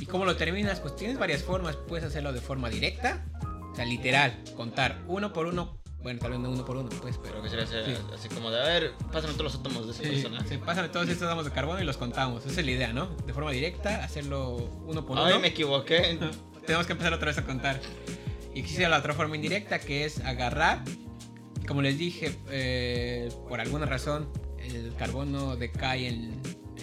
¿Y 0.00 0.06
cómo 0.06 0.24
lo 0.24 0.32
determinas? 0.32 0.80
Pues 0.80 0.96
tienes 0.96 1.18
varias 1.18 1.42
formas. 1.42 1.76
Puedes 1.76 2.04
hacerlo 2.06 2.32
de 2.32 2.40
forma 2.40 2.68
directa, 2.70 3.24
o 3.72 3.74
sea, 3.74 3.84
literal, 3.84 4.42
contar 4.56 5.02
uno 5.06 5.32
por 5.32 5.46
uno. 5.46 5.78
Bueno, 6.02 6.20
tal 6.20 6.30
vez 6.32 6.40
no 6.40 6.50
uno 6.50 6.64
por 6.64 6.76
uno, 6.76 6.88
pues, 7.02 7.18
pero 7.20 7.42
que 7.42 7.48
sería 7.48 7.66
Sí. 7.66 7.74
así 8.14 8.28
como 8.28 8.50
de, 8.50 8.60
a 8.60 8.64
ver, 8.64 8.92
pásame 9.10 9.32
todos 9.32 9.44
los 9.52 9.54
átomos 9.56 9.86
de 9.86 9.92
esa 9.92 10.02
Sí, 10.04 10.08
persona. 10.10 10.44
sí, 10.48 10.56
pásame 10.58 10.88
todos 10.88 11.08
estos 11.08 11.26
átomos 11.26 11.44
de 11.46 11.50
carbono 11.50 11.80
y 11.80 11.84
los 11.84 11.96
contamos. 11.96 12.46
Esa 12.46 12.60
es 12.60 12.66
la 12.66 12.70
idea, 12.72 12.92
¿no? 12.92 13.06
De 13.26 13.32
forma 13.32 13.50
directa, 13.50 14.04
hacerlo 14.04 14.54
uno 14.86 15.04
por 15.04 15.18
Ay, 15.18 15.32
uno. 15.32 15.40
me 15.40 15.48
equivoqué. 15.48 16.16
Tenemos 16.66 16.86
que 16.86 16.92
empezar 16.92 17.12
otra 17.12 17.26
vez 17.26 17.38
a 17.38 17.44
contar. 17.44 17.80
Y 18.54 18.60
existe 18.60 18.88
la 18.88 18.98
otra 18.98 19.14
forma 19.14 19.34
indirecta 19.34 19.80
que 19.80 20.04
es 20.04 20.20
agarrar. 20.20 20.82
Como 21.66 21.82
les 21.82 21.98
dije, 21.98 22.36
eh, 22.50 23.28
por 23.48 23.60
alguna 23.60 23.86
razón, 23.86 24.28
el 24.60 24.94
carbono 24.96 25.56
decae 25.56 26.06
en 26.08 26.40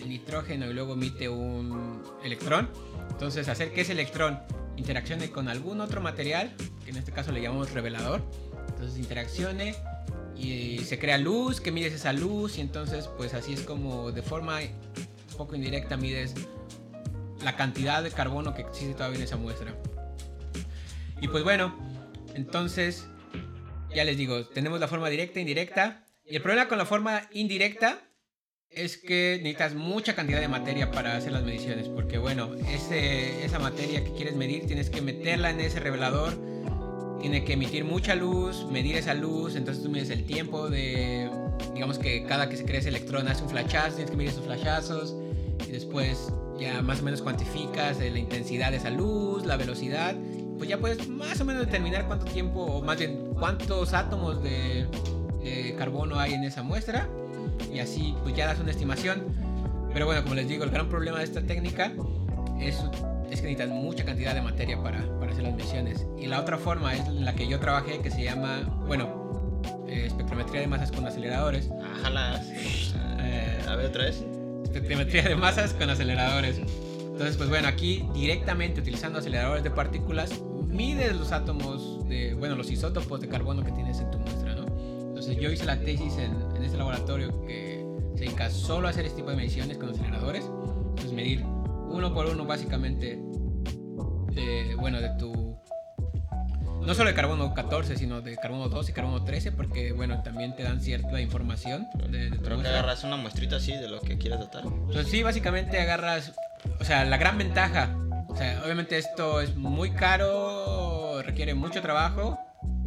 nitrógeno 0.10 0.70
y 0.70 0.74
luego 0.74 0.94
emite 0.94 1.30
un 1.30 2.02
electrón. 2.24 2.70
Entonces, 3.10 3.48
hacer 3.48 3.74
que 3.74 3.82
ese 3.82 3.92
electrón 3.94 4.40
interaccione 4.76 5.30
con 5.30 5.50
algún 5.50 5.82
otro 5.82 6.02
material, 6.02 6.54
que 6.84 6.92
en 6.92 6.98
este 6.98 7.12
caso 7.12 7.32
le 7.32 7.42
llamamos 7.42 7.72
revelador. 7.72 8.22
Entonces, 8.70 8.98
interaccione 8.98 9.76
y 10.36 10.80
se 10.80 11.00
crea 11.00 11.18
luz, 11.18 11.62
que 11.62 11.72
mides 11.72 11.94
esa 11.94 12.14
luz 12.14 12.58
y 12.58 12.62
entonces, 12.62 13.08
pues 13.18 13.34
así 13.34 13.54
es 13.54 13.62
como 13.62 14.12
de 14.12 14.22
forma 14.22 14.60
un 14.60 15.38
poco 15.38 15.56
indirecta 15.56 15.98
mides 15.98 16.34
la 17.44 17.56
cantidad 17.56 18.04
de 18.04 18.12
carbono 18.12 18.54
que 18.54 18.62
existe 18.62 18.94
todavía 18.94 19.18
en 19.18 19.24
esa 19.24 19.38
muestra. 19.38 19.76
Y 21.22 21.28
pues 21.28 21.44
bueno, 21.44 21.76
entonces, 22.36 23.08
ya 23.96 24.04
les 24.04 24.18
digo, 24.18 24.46
tenemos 24.48 24.80
la 24.80 24.88
forma 24.88 25.10
directa 25.10 25.40
e 25.40 25.42
indirecta. 25.42 26.06
Y 26.26 26.36
el 26.36 26.42
problema 26.42 26.68
con 26.68 26.78
la 26.78 26.86
forma 26.86 27.28
indirecta 27.32 28.02
es 28.76 28.98
que 28.98 29.38
necesitas 29.38 29.76
mucha 29.76 30.16
cantidad 30.16 30.40
de 30.40 30.48
materia 30.48 30.92
para 30.92 31.16
hacer 31.16 31.32
las 31.32 31.44
mediciones. 31.44 31.88
Porque 31.88 32.18
bueno, 32.18 32.50
esa 32.56 33.60
materia 33.60 34.04
que 34.04 34.12
quieres 34.14 34.36
medir 34.36 34.66
tienes 34.66 34.90
que 34.90 35.02
meterla 35.02 35.50
en 35.50 35.60
ese 35.60 35.80
revelador. 35.80 36.34
Tiene 37.22 37.46
que 37.46 37.54
emitir 37.54 37.86
mucha 37.86 38.16
luz, 38.16 38.66
medir 38.70 38.98
esa 38.98 39.14
luz. 39.14 39.56
Entonces 39.56 39.84
tú 39.84 39.90
mides 39.90 40.10
el 40.10 40.26
tiempo 40.26 40.70
de... 40.70 41.30
Digamos 41.74 41.98
que 41.98 42.26
cada 42.26 42.50
que 42.50 42.58
se 42.58 42.66
crea 42.66 42.80
ese 42.80 42.90
electrón 42.90 43.28
hace 43.28 43.44
un 43.44 43.50
flashazo, 43.50 43.96
tienes 43.96 44.12
que 44.12 44.18
medir 44.18 44.32
esos 44.32 44.44
flashazos. 44.44 45.16
Y 45.68 45.72
después 45.72 46.34
ya 46.60 46.82
más 46.82 47.00
o 47.00 47.04
menos 47.04 47.22
cuantificas 47.22 48.00
la 48.00 48.20
intensidad 48.20 48.72
de 48.72 48.78
esa 48.78 48.90
luz, 48.90 49.46
la 49.46 49.56
velocidad. 49.56 50.16
Pues 50.58 50.70
ya 50.70 50.78
puedes 50.78 51.08
más 51.08 51.40
o 51.42 51.46
menos 51.46 51.66
determinar 51.66 52.08
cuánto 52.08 52.26
tiempo, 52.26 52.62
o 52.62 52.82
más 52.82 52.98
bien 52.98 53.34
cuántos 53.34 53.94
átomos 53.94 54.44
de 54.44 54.88
carbono 55.78 56.20
hay 56.20 56.34
en 56.34 56.44
esa 56.44 56.62
muestra. 56.64 57.10
Y 57.74 57.80
así 57.80 58.16
pues 58.24 58.36
ya 58.36 58.48
das 58.48 58.60
una 58.60 58.72
estimación. 58.72 59.24
Pero 59.94 60.06
bueno, 60.06 60.24
como 60.24 60.36
les 60.36 60.48
digo, 60.48 60.64
el 60.64 60.70
gran 60.70 60.90
problema 60.90 61.20
de 61.20 61.24
esta 61.26 61.42
técnica 61.42 61.92
es, 62.60 62.76
es 63.30 63.42
que 63.42 63.48
necesitas 63.48 63.70
mucha 63.70 64.04
cantidad 64.06 64.34
de 64.34 64.42
materia 64.42 64.82
para, 64.82 65.00
para 65.20 65.32
hacer 65.32 65.44
las 65.44 65.54
mediciones. 65.56 66.06
Y 66.20 66.28
la 66.28 66.40
otra 66.40 66.58
forma 66.58 66.94
es 66.96 67.08
la 67.10 67.34
que 67.36 67.48
yo 67.48 67.60
trabajé, 67.60 68.00
que 68.00 68.10
se 68.10 68.24
llama, 68.24 68.62
bueno, 68.88 69.62
eh, 69.88 70.06
espectrometría 70.08 70.62
de 70.62 70.68
masas 70.68 70.92
con 70.92 71.06
aceleradores. 71.06 71.70
Ajala. 72.00 72.42
Eh, 73.20 73.60
A 73.68 73.76
ver, 73.76 73.88
otra 73.88 74.06
vez. 74.06 74.24
espectrometría 74.64 75.24
de 75.24 75.36
masas 75.36 75.74
con 75.74 75.90
aceleradores. 75.90 76.58
Entonces, 76.58 77.38
pues 77.38 77.50
bueno, 77.50 77.68
aquí 77.68 78.04
directamente 78.16 78.82
utilizando 78.82 79.20
aceleradores 79.20 79.64
de 79.64 79.70
partículas, 79.70 80.32
mides 80.68 81.16
los 81.16 81.32
átomos, 81.32 82.08
de, 82.10 82.34
bueno, 82.34 82.56
los 82.56 82.72
isótopos 82.72 83.22
de 83.22 83.28
carbono 83.28 83.64
que 83.64 83.72
tienes 83.72 84.00
en 84.00 84.10
tu 84.10 84.18
muestra. 84.18 84.53
Entonces 85.24 85.42
yo 85.42 85.52
hice 85.52 85.66
la 85.66 85.80
tesis 85.80 86.18
en, 86.18 86.36
en 86.54 86.64
este 86.64 86.78
laboratorio 86.78 87.46
que 87.46 87.86
se 88.16 88.26
dedica 88.26 88.50
solo 88.50 88.88
a 88.88 88.92
hacer 88.92 89.06
este 89.06 89.18
tipo 89.18 89.30
de 89.30 89.38
mediciones 89.38 89.78
con 89.78 89.90
aceleradores. 89.90 90.44
Entonces 90.44 91.14
medir 91.14 91.44
uno 91.44 92.14
por 92.14 92.26
uno 92.26 92.44
básicamente 92.46 93.22
de, 94.34 94.76
bueno, 94.78 95.00
de 95.00 95.10
tu... 95.18 95.58
No 96.82 96.94
solo 96.94 97.10
de 97.10 97.16
carbono 97.16 97.54
14, 97.54 97.96
sino 97.96 98.20
de 98.20 98.36
carbono 98.36 98.68
12 98.68 98.92
y 98.92 98.94
carbono 98.94 99.24
13, 99.24 99.54
porque, 99.54 99.94
bueno, 99.94 100.22
también 100.24 100.54
te 100.58 100.64
dan 100.64 100.82
cierta 100.82 101.22
información 101.22 101.88
de, 102.10 102.30
de 102.30 102.38
tu 102.38 102.44
que 102.44 102.50
muestra. 102.50 102.80
agarras 102.80 103.06
una 103.06 103.16
muestrita 103.16 103.56
así 103.56 103.72
de 103.72 103.88
lo 103.88 104.02
que 104.02 104.18
quieras 104.18 104.42
datar. 104.42 104.66
Entonces 104.66 105.08
sí, 105.08 105.24
básicamente 105.24 105.80
agarras, 105.80 106.34
o 106.82 106.84
sea, 106.84 107.06
la 107.06 107.16
gran 107.16 107.38
ventaja, 107.38 107.96
o 108.28 108.36
sea, 108.36 108.62
obviamente 108.66 108.98
esto 108.98 109.40
es 109.40 109.56
muy 109.56 109.92
caro, 109.92 111.22
requiere 111.22 111.54
mucho 111.54 111.82
trabajo, 111.82 112.38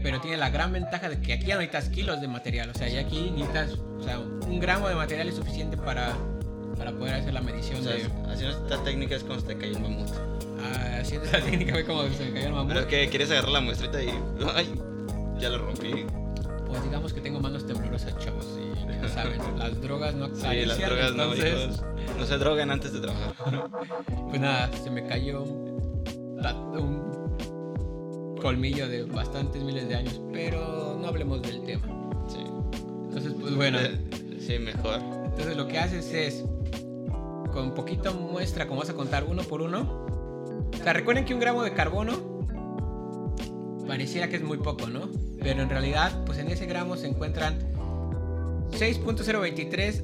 pero 0.03 0.21
tiene 0.21 0.37
la 0.37 0.51
gran 0.51 0.73
ventaja 0.73 1.09
de 1.09 1.21
que 1.21 1.33
aquí 1.33 1.47
ya 1.47 1.55
no 1.55 1.61
necesitas 1.61 1.91
kilos 1.91 2.21
de 2.21 2.29
material, 2.29 2.71
o 2.71 2.75
sea, 2.75 2.89
ya 2.89 3.01
aquí 3.01 3.31
necesitas, 3.31 3.73
o 3.99 4.03
sea, 4.03 4.19
un 4.19 4.61
gramo 4.61 4.89
de 4.89 4.95
material 4.95 5.29
es 5.29 5.37
suficiente 5.37 5.77
para, 5.77 6.15
para 6.77 6.93
poder 6.93 7.15
hacer 7.15 7.33
la 7.33 7.41
medición 7.41 7.81
O 7.81 7.83
sea, 7.83 7.95
de... 7.95 8.05
haciendo 8.31 8.59
esta 8.59 8.83
técnica 8.85 9.17
es 9.17 9.25
como 9.25 9.41
se 9.41 9.47
te 9.47 9.57
cayó 9.57 9.77
un 9.77 9.83
mamut. 9.83 10.09
Ah, 10.63 10.99
haciendo 11.01 11.27
esa 11.27 11.41
técnica 11.45 11.73
fue 11.73 11.85
como 11.85 12.03
se 12.09 12.25
me 12.27 12.33
cayó 12.33 12.47
el 12.47 12.53
mamut. 12.53 12.73
Pero 12.73 12.89
que 12.89 13.09
quieres 13.09 13.31
agarrar 13.31 13.51
la 13.51 13.61
muestrita 13.61 14.03
y. 14.03 14.11
¡Ay! 14.55 14.81
Ya 15.39 15.51
lo 15.51 15.59
rompí. 15.59 16.07
Pues 16.67 16.83
digamos 16.83 17.13
que 17.13 17.21
tengo 17.21 17.41
manos 17.41 17.67
temblorosas, 17.67 18.19
chavos, 18.19 18.47
y 18.59 19.01
ya 19.01 19.09
saben, 19.09 19.41
las 19.59 19.81
drogas 19.81 20.15
no 20.15 20.27
Sí, 20.35 20.45
acarician, 20.45 20.69
las 20.69 20.79
drogas 20.79 21.15
no, 21.15 21.23
entonces... 21.25 21.55
hijos. 21.55 21.85
No 22.19 22.27
se 22.27 22.39
droguen 22.39 22.71
antes 22.71 22.93
de 22.93 23.01
trabajar. 23.01 23.35
Pues 24.29 24.41
nada, 24.41 24.71
se 24.83 24.91
me 24.91 25.07
cayó 25.07 25.45
un 25.45 27.06
colmillo 28.47 28.89
de 28.89 29.03
bastantes 29.05 29.63
miles 29.63 29.89
de 29.89 29.97
años, 29.97 30.21
pero 30.33 30.97
no 31.01 31.09
hablemos 31.09 31.43
del 31.43 31.63
tema. 31.65 31.87
Sí. 32.29 32.39
Entonces, 33.09 33.33
pues 33.41 33.55
bueno, 33.57 33.79
Eh, 33.81 33.99
Sí, 34.41 34.59
mejor. 34.61 35.01
entonces 35.25 35.57
lo 35.57 35.67
que 35.67 35.79
haces 35.81 36.13
es, 36.15 36.45
con 37.53 37.75
poquito 37.75 38.15
muestra, 38.15 38.69
como 38.69 38.81
vas 38.81 38.91
a 38.91 38.95
contar 38.95 39.25
uno 39.25 39.43
por 39.43 39.63
uno, 39.63 40.07
o 40.73 40.77
sea, 40.85 40.93
recuerden 40.93 41.25
que 41.25 41.35
un 41.35 41.41
gramo 41.41 41.65
de 41.65 41.73
carbono 41.73 42.13
pareciera 43.87 44.29
que 44.29 44.37
es 44.37 44.43
muy 44.43 44.59
poco, 44.59 44.87
¿no? 44.87 45.09
Pero 45.43 45.63
en 45.63 45.69
realidad, 45.69 46.25
pues 46.25 46.39
en 46.39 46.49
ese 46.49 46.67
gramo 46.67 46.97
se 46.97 47.09
encuentran 47.09 47.59
6.023 48.71 50.03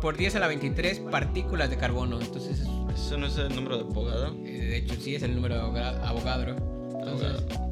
por 0.00 0.16
10 0.16 0.36
a 0.36 0.38
la 0.40 0.46
23 0.48 1.00
partículas 1.10 1.70
de 1.70 1.76
carbono. 1.76 2.20
Entonces, 2.20 2.60
¿Eso 2.94 3.16
no 3.18 3.26
es 3.26 3.36
el 3.38 3.54
número 3.54 3.76
de 3.78 3.82
abogado? 3.84 4.34
eh, 4.44 4.58
de 4.70 4.76
hecho, 4.78 4.94
sí 5.00 5.14
es 5.16 5.22
el 5.24 5.34
número 5.34 5.56
de 5.56 5.60
Avogadro. 5.62 6.54
Entonces, 6.92 7.30
Abogado. 7.40 7.69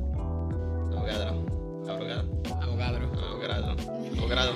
Abogado. 1.11 2.43
Avogadro. 2.61 3.11
Abogado. 3.31 3.77
Abogado. 4.19 4.53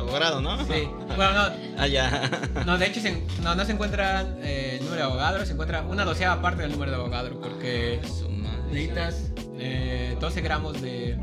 Abogado, 0.00 0.40
¿no? 0.40 0.56
Sí. 0.64 0.88
Bueno, 1.16 1.32
no, 1.34 1.54
Ah, 1.78 1.86
ya. 1.86 2.30
no 2.66 2.78
de 2.78 2.86
hecho 2.86 3.00
se- 3.00 3.22
no, 3.42 3.54
no 3.54 3.64
se 3.64 3.72
encuentra 3.72 4.22
eh, 4.42 4.76
el 4.78 4.84
número 4.84 5.02
de 5.02 5.08
Avogadro, 5.08 5.44
se 5.46 5.52
encuentra 5.52 5.82
una 5.82 6.04
doceava 6.04 6.40
parte 6.40 6.62
del 6.62 6.72
número 6.72 6.90
de 6.90 6.96
Avogadro, 6.96 7.38
porque 7.40 8.00
madre. 8.30 8.62
necesitas 8.72 9.30
eh, 9.58 10.16
12 10.20 10.40
gramos 10.40 10.80
de, 10.80 11.18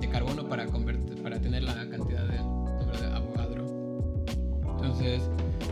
de 0.00 0.08
carbono 0.08 0.48
para, 0.48 0.66
convertir, 0.66 1.22
para 1.22 1.38
tener 1.40 1.62
la 1.64 1.74
cantidad 1.74 2.24
de 2.26 2.38
número 2.38 2.98
de 2.98 3.06
Avogadro. 3.14 3.66
Entonces, 4.76 5.22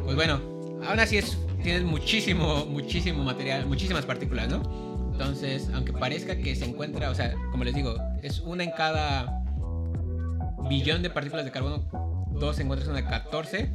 pues 0.05 0.15
bueno, 0.15 0.41
aún 0.87 1.01
así 1.01 1.17
es, 1.19 1.38
tienes 1.62 1.85
muchísimo, 1.85 2.67
muchísimo 2.67 3.25
material, 3.25 3.65
muchísimas 3.67 4.05
partículas, 4.05 4.49
¿no? 4.49 4.92
Entonces, 5.23 5.71
aunque 5.73 5.93
parezca 5.93 6.37
que 6.37 6.57
se 6.57 6.65
encuentra, 6.65 7.09
o 7.09 7.15
sea, 7.15 7.33
como 7.53 7.63
les 7.63 7.75
digo, 7.77 7.95
es 8.23 8.41
una 8.41 8.65
en 8.65 8.73
cada 8.73 9.41
billón 10.69 11.01
de 11.01 11.11
partículas 11.11 11.45
de 11.45 11.53
carbono, 11.53 11.89
dos 12.33 12.59
encuentras 12.59 12.89
una 12.89 13.03
de 13.03 13.09
14. 13.09 13.73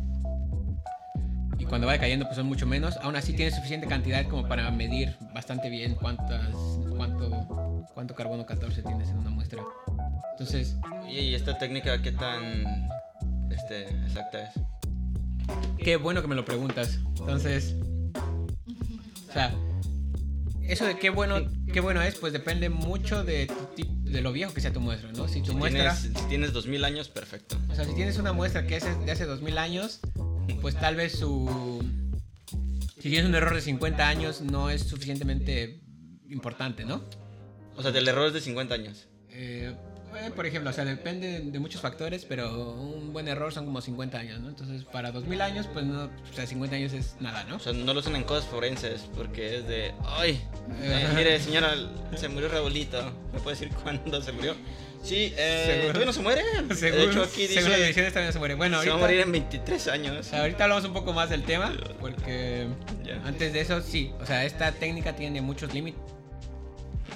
Y 1.57 1.63
cuando 1.63 1.87
va 1.87 1.93
decayendo, 1.93 2.25
pues 2.25 2.35
son 2.35 2.47
mucho 2.47 2.67
menos. 2.67 2.97
Aún 2.97 3.15
así 3.15 3.33
tienes 3.33 3.55
suficiente 3.55 3.87
cantidad 3.87 4.27
como 4.27 4.45
para 4.49 4.69
medir 4.71 5.15
bastante 5.33 5.69
bien 5.69 5.95
cuántas, 5.95 6.53
cuánto, 6.97 7.85
cuánto 7.93 8.13
carbono 8.13 8.45
14 8.45 8.83
tienes 8.83 9.09
en 9.09 9.19
una 9.19 9.29
muestra. 9.29 9.63
Entonces, 10.31 10.75
¿y 11.09 11.33
esta 11.33 11.57
técnica 11.57 12.01
qué 12.01 12.11
tan 12.11 12.89
este, 13.49 13.89
exacta 14.05 14.43
es? 14.43 14.49
Qué 15.77 15.95
bueno 15.95 16.21
que 16.21 16.27
me 16.27 16.35
lo 16.35 16.43
preguntas. 16.43 16.99
Entonces, 17.17 17.73
o 19.29 19.31
sea, 19.31 19.55
eso 20.67 20.85
de 20.85 20.97
qué 20.99 21.09
bueno, 21.09 21.39
qué 21.71 21.79
bueno 21.79 22.01
es, 22.01 22.15
pues 22.15 22.33
depende 22.33 22.69
mucho 22.69 23.23
de, 23.23 23.47
tu 23.47 23.53
tip- 23.81 24.03
de 24.03 24.21
lo 24.21 24.31
viejo 24.31 24.53
que 24.53 24.61
sea 24.61 24.71
tu 24.73 24.79
muestra, 24.81 25.11
¿no? 25.13 25.27
Si 25.27 25.41
tu 25.41 25.51
Si 25.51 25.55
muestra, 25.57 25.95
tienes, 25.95 26.19
si 26.21 26.27
tienes 26.29 26.53
2000 26.53 26.83
años, 26.85 27.09
perfecto. 27.09 27.57
o 27.69 27.75
sea, 27.75 27.85
si 27.85 27.93
tienes 27.95 28.17
una 28.17 28.33
muestra 28.33 28.65
que 28.67 28.77
es 28.77 29.05
de 29.05 29.11
hace 29.11 29.25
2000 29.25 29.57
años, 29.57 29.99
pues 30.61 30.75
tal 30.79 30.95
vez 30.95 31.13
su, 31.13 31.83
si 32.95 33.09
tienes 33.09 33.25
un 33.25 33.35
error 33.35 33.53
de 33.53 33.61
50 33.61 34.07
años 34.07 34.41
no 34.41 34.69
es 34.69 34.83
suficientemente 34.83 35.81
importante, 36.29 36.85
¿no? 36.85 37.03
O 37.75 37.81
sea, 37.81 37.91
del 37.91 38.07
error 38.07 38.27
es 38.27 38.33
de 38.33 38.41
50 38.41 38.73
años. 38.73 39.07
Eh, 39.29 39.75
eh, 40.15 40.31
por 40.35 40.45
ejemplo, 40.45 40.69
o 40.69 40.73
sea, 40.73 40.85
depende 40.85 41.41
de 41.41 41.59
muchos 41.59 41.81
factores, 41.81 42.25
pero 42.25 42.73
un 42.73 43.13
buen 43.13 43.27
error 43.27 43.53
son 43.53 43.65
como 43.65 43.81
50 43.81 44.17
años, 44.17 44.39
¿no? 44.39 44.49
Entonces, 44.49 44.83
para 44.83 45.11
2000 45.11 45.41
años, 45.41 45.67
pues 45.71 45.85
no, 45.85 46.05
o 46.05 46.33
sea, 46.33 46.47
50 46.47 46.75
años 46.75 46.93
es 46.93 47.15
nada, 47.19 47.43
¿no? 47.43 47.57
O 47.57 47.59
sea, 47.59 47.73
no 47.73 47.93
lo 47.93 47.99
usan 47.99 48.15
en 48.15 48.23
cosas 48.23 48.45
forenses 48.49 49.01
porque 49.15 49.57
es 49.57 49.67
de, 49.67 49.93
ay, 50.05 50.41
eh, 50.81 51.03
Ajá. 51.05 51.13
mire 51.13 51.39
señora, 51.39 51.73
se 52.15 52.29
murió 52.29 52.49
Raulito. 52.49 53.11
¿Me 53.33 53.39
puede 53.39 53.57
decir 53.57 53.75
cuándo 53.83 54.21
se 54.21 54.31
murió? 54.31 54.55
Sí, 55.03 55.33
eh, 55.37 55.81
Seguro. 55.83 56.05
no 56.05 56.13
se 56.13 56.21
muere. 56.21 56.41
Según, 56.75 56.99
de 56.99 57.05
hecho, 57.05 57.23
aquí 57.23 57.41
dice, 57.47 57.61
según 57.61 58.03
las 58.03 58.13
también 58.13 58.33
se 58.33 58.39
muere. 58.39 58.55
Bueno, 58.55 58.81
se 58.81 58.89
va 58.89 58.95
a 58.95 58.99
ahorita, 58.99 59.07
morir 59.07 59.19
en 59.21 59.31
23 59.31 59.87
años. 59.87 60.33
ahorita 60.33 60.63
hablamos 60.63 60.85
un 60.85 60.93
poco 60.93 61.13
más 61.13 61.29
del 61.29 61.43
tema, 61.43 61.73
porque 61.99 62.67
antes 63.25 63.53
de 63.53 63.61
eso, 63.61 63.81
sí, 63.81 64.11
o 64.19 64.25
sea, 64.25 64.45
esta 64.45 64.71
técnica 64.71 65.15
tiene 65.15 65.41
muchos 65.41 65.73
límites, 65.73 66.01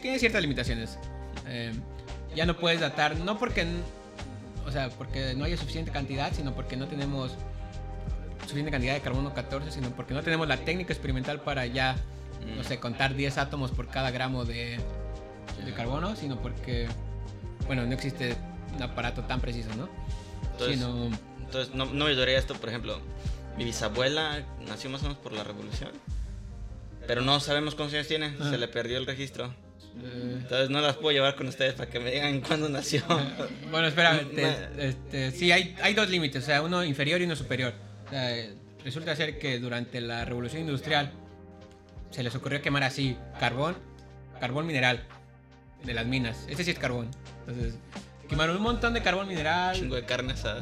tiene 0.01 0.19
ciertas 0.19 0.41
limitaciones. 0.41 0.97
Eh, 1.47 1.73
ya 2.35 2.45
no 2.45 2.57
puedes 2.57 2.79
datar, 2.79 3.17
no 3.17 3.37
porque, 3.37 3.65
o 4.65 4.71
sea, 4.71 4.89
porque 4.89 5.33
no 5.35 5.45
haya 5.45 5.57
suficiente 5.57 5.91
cantidad, 5.91 6.33
sino 6.33 6.53
porque 6.53 6.77
no 6.77 6.87
tenemos 6.87 7.31
suficiente 8.41 8.71
cantidad 8.71 8.93
de 8.93 9.01
carbono 9.01 9.33
14, 9.33 9.71
sino 9.71 9.89
porque 9.91 10.13
no 10.13 10.23
tenemos 10.23 10.47
la 10.47 10.57
técnica 10.57 10.93
experimental 10.93 11.41
para 11.41 11.65
ya, 11.65 11.95
no 12.55 12.63
sé, 12.63 12.79
contar 12.79 13.15
10 13.15 13.37
átomos 13.37 13.71
por 13.71 13.87
cada 13.87 14.11
gramo 14.11 14.45
de, 14.45 14.79
de 15.63 15.73
carbono, 15.73 16.15
sino 16.15 16.41
porque, 16.41 16.87
bueno, 17.67 17.85
no 17.85 17.93
existe 17.93 18.35
un 18.75 18.81
aparato 18.83 19.23
tan 19.23 19.41
preciso, 19.41 19.69
¿no? 19.75 19.89
Entonces, 20.51 20.79
Sino, 20.79 21.09
entonces 21.39 21.73
no, 21.73 21.85
no 21.85 22.05
me 22.05 22.11
ayudaría 22.11 22.37
esto, 22.37 22.55
por 22.55 22.69
ejemplo, 22.69 22.99
mi 23.57 23.63
bisabuela 23.63 24.45
nació 24.67 24.89
más 24.89 25.01
o 25.01 25.03
menos 25.03 25.17
por 25.17 25.33
la 25.33 25.43
revolución. 25.43 25.91
Pero 27.07 27.21
no 27.21 27.39
sabemos 27.39 27.75
cuántos 27.75 27.95
años 27.95 28.07
tiene, 28.07 28.37
se 28.37 28.57
le 28.57 28.67
perdió 28.67 28.97
el 28.97 29.05
registro. 29.05 29.53
Eh, 30.03 30.37
Entonces 30.41 30.69
no 30.69 30.81
las 30.81 30.95
puedo 30.95 31.11
llevar 31.11 31.35
con 31.35 31.47
ustedes 31.47 31.73
para 31.73 31.89
que 31.89 31.99
me 31.99 32.11
digan 32.11 32.41
cuándo 32.47 32.69
nació. 32.69 33.03
Bueno, 33.69 33.87
espera, 33.87 34.13
Me- 34.13 34.23
te- 34.25 34.87
este, 34.87 35.31
sí, 35.31 35.51
hay, 35.51 35.75
hay 35.81 35.93
dos 35.93 36.09
límites, 36.09 36.43
o 36.43 36.45
sea, 36.45 36.61
uno 36.61 36.83
inferior 36.83 37.21
y 37.21 37.25
uno 37.25 37.35
superior. 37.35 37.73
O 38.07 38.09
sea, 38.09 38.37
eh, 38.37 38.53
resulta 38.83 39.15
ser 39.15 39.37
que 39.39 39.59
durante 39.59 40.01
la 40.01 40.25
revolución 40.25 40.61
industrial 40.61 41.11
se 42.09 42.23
les 42.23 42.33
ocurrió 42.35 42.61
quemar 42.61 42.83
así 42.83 43.15
carbón, 43.39 43.75
carbón 44.39 44.65
mineral 44.65 45.03
de 45.83 45.93
las 45.93 46.05
minas. 46.05 46.45
Ese 46.49 46.63
sí 46.63 46.71
es 46.71 46.79
carbón. 46.79 47.09
Entonces, 47.47 47.75
quemaron 48.27 48.57
un 48.57 48.63
montón 48.63 48.93
de 48.93 49.01
carbón 49.01 49.27
mineral, 49.27 49.75
Chingo 49.75 49.95
de 49.95 50.05
carne 50.05 50.33
asada. 50.33 50.61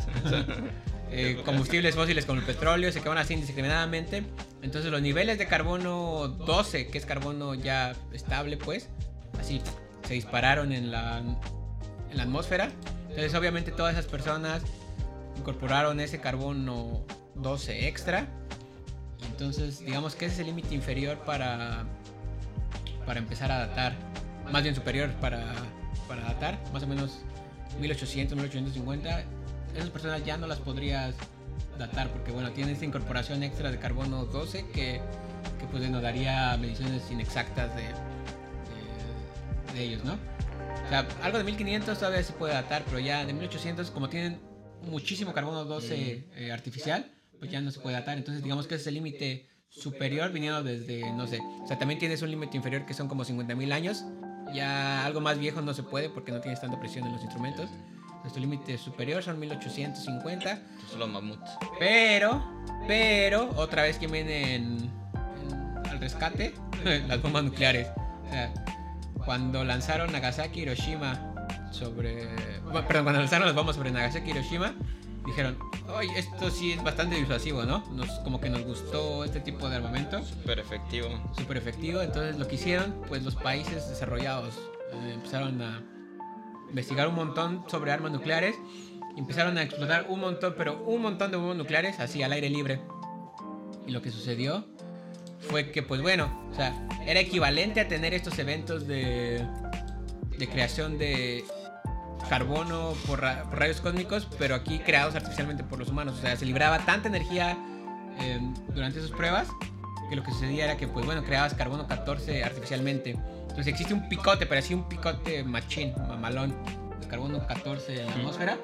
eh, 1.12 1.42
combustibles 1.46 1.96
fósiles 1.96 2.26
como 2.26 2.40
el 2.40 2.46
petróleo, 2.46 2.92
se 2.92 3.02
queman 3.02 3.18
así 3.18 3.34
indiscriminadamente. 3.34 4.24
Entonces 4.62 4.92
los 4.92 5.02
niveles 5.02 5.38
de 5.40 5.48
carbono 5.48 6.28
12, 6.28 6.88
que 6.88 6.98
es 6.98 7.06
carbono 7.06 7.56
ya 7.56 7.96
estable, 8.14 8.58
pues, 8.58 8.90
así 9.40 9.62
se 10.08 10.14
dispararon 10.14 10.72
en 10.72 10.92
la, 10.92 11.20
en 11.20 12.18
la 12.18 12.24
atmósfera. 12.24 12.70
Entonces 13.10 13.34
obviamente 13.36 13.72
todas 13.72 13.94
esas 13.94 14.06
personas 14.06 14.64
incorporaron 15.38 16.00
ese 16.00 16.20
carbono 16.20 17.04
12 17.36 17.88
extra. 17.88 18.28
Entonces 19.32 19.80
digamos 19.80 20.16
que 20.16 20.26
ese 20.26 20.36
es 20.36 20.40
el 20.40 20.46
límite 20.48 20.74
inferior 20.76 21.18
para, 21.20 21.86
para 23.06 23.20
empezar 23.20 23.52
a 23.52 23.60
datar. 23.60 23.94
Más 24.52 24.64
bien 24.64 24.74
superior 24.74 25.12
para, 25.22 25.54
para 26.08 26.24
datar, 26.24 26.60
más 26.74 26.82
o 26.84 26.88
menos 26.88 27.20
1800, 27.80 28.36
1850 28.36 29.24
esas 29.76 29.90
personas 29.90 30.26
ya 30.26 30.38
no 30.38 30.48
las 30.48 30.60
podrías 30.60 31.16
datar 31.78 32.10
porque 32.10 32.32
bueno 32.32 32.52
tienen 32.52 32.74
esta 32.74 32.86
incorporación 32.86 33.44
extra 33.44 33.72
de 33.72 33.80
carbono 33.80 34.26
12 34.26 34.68
que, 34.72 35.02
que 35.60 35.66
pues 35.72 35.88
nos 35.90 36.02
daría 36.02 36.58
mediciones 36.58 37.04
inexactas 37.12 37.76
de, 37.76 37.84
de, 39.74 39.84
ellos, 39.84 40.04
¿no? 40.04 40.14
O 40.14 40.90
sea, 40.90 41.08
algo 41.22 41.38
de 41.38 41.44
1500 41.44 41.98
todavía 41.98 42.24
se 42.24 42.34
puede 42.34 42.54
datar, 42.54 42.84
pero 42.86 43.00
ya 43.00 43.26
de 43.26 43.34
1800 43.34 43.92
como 43.92 44.10
tienen 44.10 44.40
muchísimo 44.84 45.34
carbono 45.34 45.66
12 45.66 46.28
eh, 46.36 46.52
artificial, 46.52 47.12
pues 47.40 47.52
ya 47.52 47.62
no 47.62 47.72
se 47.72 47.80
puede 47.80 47.96
datar. 47.96 48.18
Entonces 48.18 48.44
digamos 48.44 48.68
que 48.68 48.76
ese 48.76 48.84
es 48.84 48.88
el 48.88 48.94
límite 48.96 49.48
superior 49.70 50.32
viniendo 50.32 50.64
desde, 50.64 51.12
no 51.14 51.28
sé, 51.28 51.40
o 51.64 51.68
sea, 51.68 51.78
también 51.78 52.00
tienes 52.00 52.22
un 52.22 52.32
límite 52.32 52.58
inferior 52.58 52.86
que 52.86 52.94
son 52.94 53.08
como 53.08 53.24
50.000 53.24 53.72
años. 53.72 54.04
Ya 54.54 55.06
algo 55.06 55.22
más 55.22 55.38
viejo 55.38 55.62
no 55.62 55.76
se 55.76 55.84
puede 55.84 56.10
porque 56.10 56.32
no 56.32 56.42
tienes 56.42 56.60
tanta 56.60 56.80
presión 56.80 57.06
en 57.06 57.14
los 57.14 57.22
instrumentos. 57.22 57.70
Nuestro 58.22 58.42
límite 58.42 58.78
superior 58.78 59.22
son 59.24 59.40
1850. 59.40 60.52
Estos 60.52 60.90
son 60.90 61.00
los 61.00 61.10
mamuts. 61.10 61.52
Pero, 61.78 62.44
pero, 62.88 63.50
otra 63.56 63.84
vez 63.84 63.98
que 64.00 64.08
vienen 64.08 64.90
en- 65.52 65.88
al 65.88 66.00
rescate, 66.00 66.54
las 67.08 67.22
bombas 67.22 67.44
nucleares. 67.44 67.88
O 68.26 68.30
sea, 68.30 68.52
cuando 69.26 69.64
lanzaron 69.64 70.12
Nagasaki 70.12 70.62
Hiroshima 70.62 71.34
sobre. 71.72 72.28
Perdón, 72.88 73.04
cuando 73.04 73.20
lanzaron 73.20 73.48
las 73.48 73.56
bombas 73.56 73.76
sobre 73.76 73.92
Nagasaki 73.92 74.32
Hiroshima, 74.32 74.74
dijeron, 75.26 75.58
oye, 75.96 76.12
esto 76.18 76.50
sí 76.50 76.72
es 76.74 76.84
bastante 76.84 77.16
disuasivo, 77.16 77.64
¿no? 77.64 77.84
Nos, 77.92 78.10
como 78.20 78.40
que 78.40 78.50
nos 78.50 78.64
gustó 78.64 79.24
este 79.24 79.40
tipo 79.40 79.70
de 79.70 79.78
armamento, 79.78 80.24
Súper 80.24 80.60
efectivo. 80.60 81.08
súper 81.38 81.58
efectivo. 81.58 82.02
Entonces, 82.02 82.38
lo 82.38 82.48
que 82.48 82.56
hicieron, 82.56 82.96
pues 83.08 83.24
los 83.24 83.36
países 83.36 83.88
desarrollados 83.90 84.56
eh, 84.92 85.12
empezaron 85.14 85.62
a 85.62 85.84
investigar 86.70 87.08
un 87.08 87.16
montón 87.16 87.64
sobre 87.68 87.92
armas 87.92 88.12
nucleares. 88.12 88.56
Empezaron 89.18 89.58
a 89.58 89.64
explotar 89.64 90.06
un 90.08 90.22
montón, 90.22 90.54
pero 90.58 90.82
un 90.84 91.02
montón 91.02 91.32
de 91.32 91.38
bombas 91.38 91.58
nucleares 91.58 92.00
así 92.00 92.24
al 92.24 92.32
aire 92.32 92.50
libre. 92.50 92.80
Y 93.86 93.92
lo 93.92 94.02
que 94.02 94.12
sucedió 94.12 94.66
fue 95.40 95.72
que, 95.72 95.82
pues 95.84 96.02
bueno, 96.02 96.50
o 96.52 96.56
sea, 96.56 96.74
era 97.06 97.20
equivalente 97.20 97.80
a 97.82 97.88
tener 97.88 98.14
estos 98.14 98.38
eventos 98.40 98.88
de, 98.88 99.46
de 100.38 100.48
creación 100.50 100.98
de 100.98 101.44
carbono 102.30 102.94
por, 103.08 103.22
ra- 103.22 103.44
por 103.50 103.60
rayos 103.60 103.82
cósmicos, 103.82 104.28
pero 104.38 104.56
aquí 104.56 104.80
creados 104.80 105.16
artificialmente 105.16 105.64
por 105.64 105.80
los 105.80 105.90
humanos. 105.90 106.16
O 106.18 106.22
sea, 106.22 106.36
se 106.36 106.46
libraba 106.46 106.80
tanta 106.80 107.08
energía 107.08 107.58
eh, 108.20 108.40
durante 108.74 109.00
esas 109.00 109.12
pruebas 109.12 109.48
que 110.10 110.16
lo 110.16 110.24
que 110.24 110.32
sucedía 110.32 110.66
era 110.66 110.76
que, 110.78 110.88
pues 110.88 111.06
bueno, 111.06 111.24
creabas 111.24 111.54
carbono 111.54 111.88
14 111.88 112.44
artificialmente. 112.44 113.12
Entonces 113.42 113.68
existe 113.68 113.94
un 113.94 114.10
picote, 114.10 114.46
pero 114.46 114.60
así 114.60 114.74
un 114.74 114.88
picote 114.90 115.44
machín, 115.44 115.94
mamalón, 116.08 116.54
de 117.00 117.08
carbono 117.08 117.46
14 117.48 118.00
en 118.02 118.06
la 118.08 118.14
atmósfera. 118.14 118.58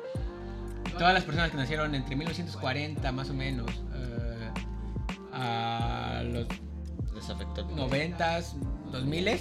Y 0.88 0.92
todas 0.98 1.14
las 1.14 1.24
personas 1.24 1.52
que 1.52 1.58
nacieron 1.58 1.94
entre 1.96 2.16
1940 2.16 3.12
más 3.12 3.30
o 3.30 3.34
menos 3.34 3.70
eh, 3.94 4.50
a 5.34 6.22
los 6.26 6.48
Les 7.26 7.36
afectó. 7.36 7.68
90s, 7.68 8.54
2000s, 8.92 9.40